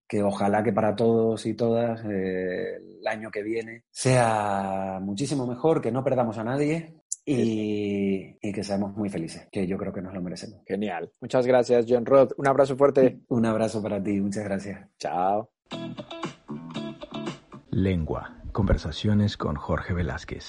[0.07, 5.81] que ojalá que para todos y todas eh, el año que viene sea muchísimo mejor,
[5.81, 6.93] que no perdamos a nadie,
[7.25, 10.61] y, que seamos muy felices, que yo creo que nos lo merecemos.
[10.65, 11.11] Genial.
[11.21, 12.33] Muchas gracias, John Roth.
[12.37, 13.19] Un abrazo fuerte.
[13.29, 14.87] Un abrazo para ti, muchas gracias.
[14.97, 15.51] Chao.
[17.71, 18.35] Lengua.
[18.51, 20.45] Conversaciones con Jorge Velázquez.